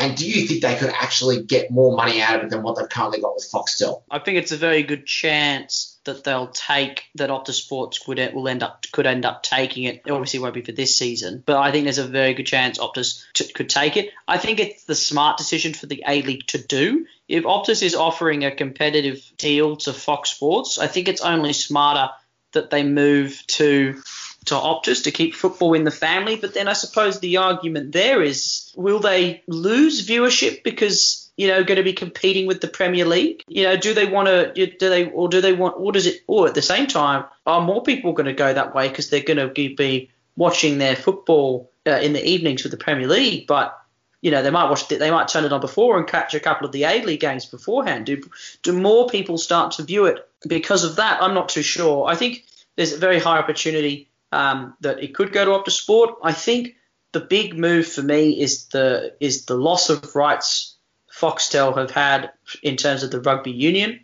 [0.00, 2.78] And do you think they could actually get more money out of it than what
[2.78, 4.02] they've currently got with Foxtel?
[4.10, 8.48] I think it's a very good chance that they'll take that Optus Sports could will
[8.48, 10.00] end up could end up taking it.
[10.06, 12.78] it obviously, won't be for this season, but I think there's a very good chance
[12.78, 14.10] Optus t- could take it.
[14.26, 17.06] I think it's the smart decision for the A League to do.
[17.28, 22.10] If Optus is offering a competitive deal to Fox Sports, I think it's only smarter
[22.52, 24.00] that they move to
[24.46, 26.36] to Optus to keep football in the family.
[26.36, 31.64] But then I suppose the argument there is, will they lose viewership because you know
[31.64, 33.42] going to be competing with the Premier League?
[33.48, 34.52] You know, do they want to?
[34.66, 35.76] Do they or do they want?
[35.78, 36.22] Or does it?
[36.26, 39.22] Or at the same time, are more people going to go that way because they're
[39.22, 43.76] going to be watching their football uh, in the evenings with the Premier League, but
[44.20, 46.66] you know they might watch they might turn it on before and catch a couple
[46.66, 48.06] of the A League games beforehand.
[48.06, 48.22] Do
[48.62, 51.22] do more people start to view it because of that?
[51.22, 52.06] I'm not too sure.
[52.06, 52.44] I think
[52.76, 56.16] there's a very high opportunity um, that it could go to Optus Sport.
[56.22, 56.76] I think
[57.12, 60.76] the big move for me is the is the loss of rights
[61.12, 62.30] Foxtel have had
[62.62, 64.00] in terms of the rugby union,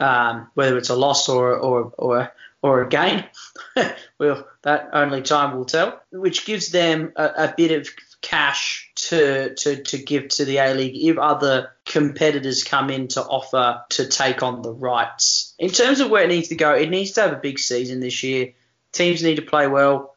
[0.00, 3.24] um, whether it's a loss or or or or a gain.
[4.18, 6.00] well, that only time will tell.
[6.10, 7.88] Which gives them a, a bit of
[8.20, 13.22] cash to, to to give to the A League if other competitors come in to
[13.22, 15.54] offer to take on the rights.
[15.58, 18.00] In terms of where it needs to go, it needs to have a big season
[18.00, 18.54] this year
[18.98, 20.16] teams need to play well.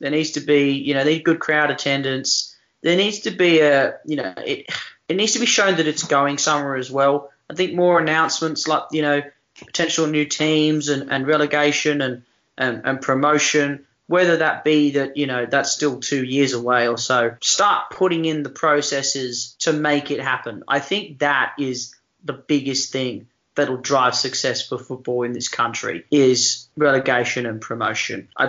[0.00, 2.56] There needs to be, you know, need good crowd attendance.
[2.82, 4.66] There needs to be a, you know, it
[5.08, 7.30] it needs to be shown that it's going somewhere as well.
[7.48, 9.22] I think more announcements like, you know,
[9.58, 12.22] potential new teams and, and relegation and,
[12.56, 16.98] and, and promotion, whether that be that, you know, that's still two years away or
[16.98, 17.36] so.
[17.42, 20.64] Start putting in the processes to make it happen.
[20.66, 26.04] I think that is the biggest thing that'll drive success for football in this country
[26.10, 28.28] is relegation and promotion.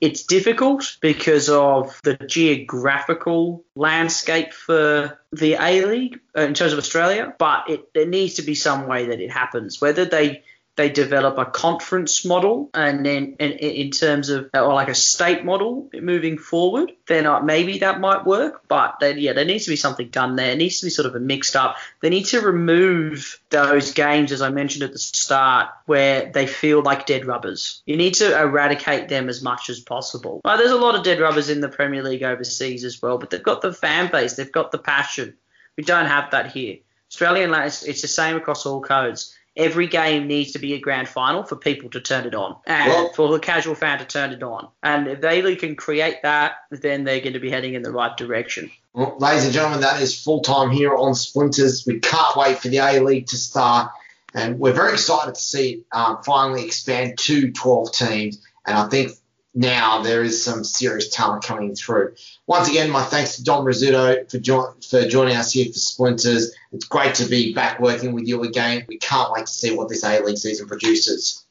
[0.00, 6.78] It's difficult because of the geographical landscape for the A League uh, in terms of
[6.78, 9.80] Australia, but it, there needs to be some way that it happens.
[9.80, 10.42] Whether they
[10.78, 15.44] they develop a conference model and then in, in terms of or like a state
[15.44, 19.70] model moving forward then uh, maybe that might work but then yeah there needs to
[19.70, 20.52] be something done there.
[20.52, 21.76] It needs to be sort of a mixed up.
[22.00, 26.82] They need to remove those games as i mentioned at the start where they feel
[26.82, 27.82] like dead rubbers.
[27.84, 30.40] You need to eradicate them as much as possible.
[30.44, 33.30] Right, there's a lot of dead rubbers in the premier league overseas as well but
[33.30, 35.34] they've got the fan base they've got the passion.
[35.76, 36.78] We don't have that here.
[37.10, 41.42] Australian it's the same across all codes every game needs to be a grand final
[41.42, 44.42] for people to turn it on and well, for the casual fan to turn it
[44.42, 44.68] on.
[44.82, 48.16] And if they can create that, then they're going to be heading in the right
[48.16, 48.70] direction.
[48.94, 51.84] Well, ladies and gentlemen, that is full time here on Splinters.
[51.86, 53.90] We can't wait for the A League to start.
[54.34, 58.42] And we're very excited to see it um, finally expand to 12 teams.
[58.66, 59.12] And I think
[59.58, 62.14] now there is some serious talent coming through.
[62.46, 66.54] Once again, my thanks to Dom Rizzuto for, jo- for joining us here for Splinters.
[66.70, 68.84] It's great to be back working with you again.
[68.86, 71.44] We can't wait to see what this A League season produces.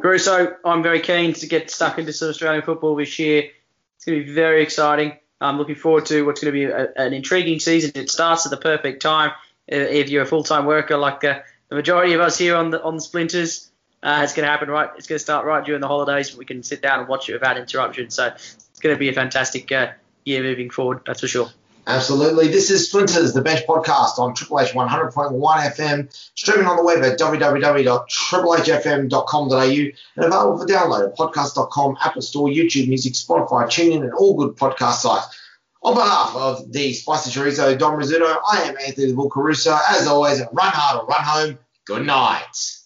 [0.00, 3.50] Caruso, I'm very keen to get stuck into some Australian football this year.
[3.96, 5.18] It's going to be very exciting.
[5.42, 7.92] I'm looking forward to what's going to be a, an intriguing season.
[7.94, 9.32] It starts at the perfect time.
[9.68, 12.96] If you're a full-time worker like uh, the majority of us here on the on
[12.96, 13.70] the Splinters,
[14.02, 14.90] uh, it's going to happen right.
[14.96, 16.36] It's going to start right during the holidays.
[16.36, 18.10] We can sit down and watch it without interruption.
[18.10, 19.92] So it's going to be a fantastic uh,
[20.24, 21.02] year moving forward.
[21.06, 21.50] That's for sure.
[21.86, 22.48] Absolutely.
[22.48, 27.02] This is Splinters, the Bench podcast on Triple H 100.1 FM, streaming on the web
[27.02, 34.12] at www.triplehfm.com.au and available for download at podcast.com, Apple Store, YouTube Music, Spotify, TuneIn, and
[34.12, 35.38] all good podcast sites.
[35.82, 39.78] On behalf of the Spicy Chorizo, Dom Rizzuto, I am Anthony the Bull Caruso.
[39.88, 41.58] As always, run hard or run home.
[41.86, 42.79] Good night.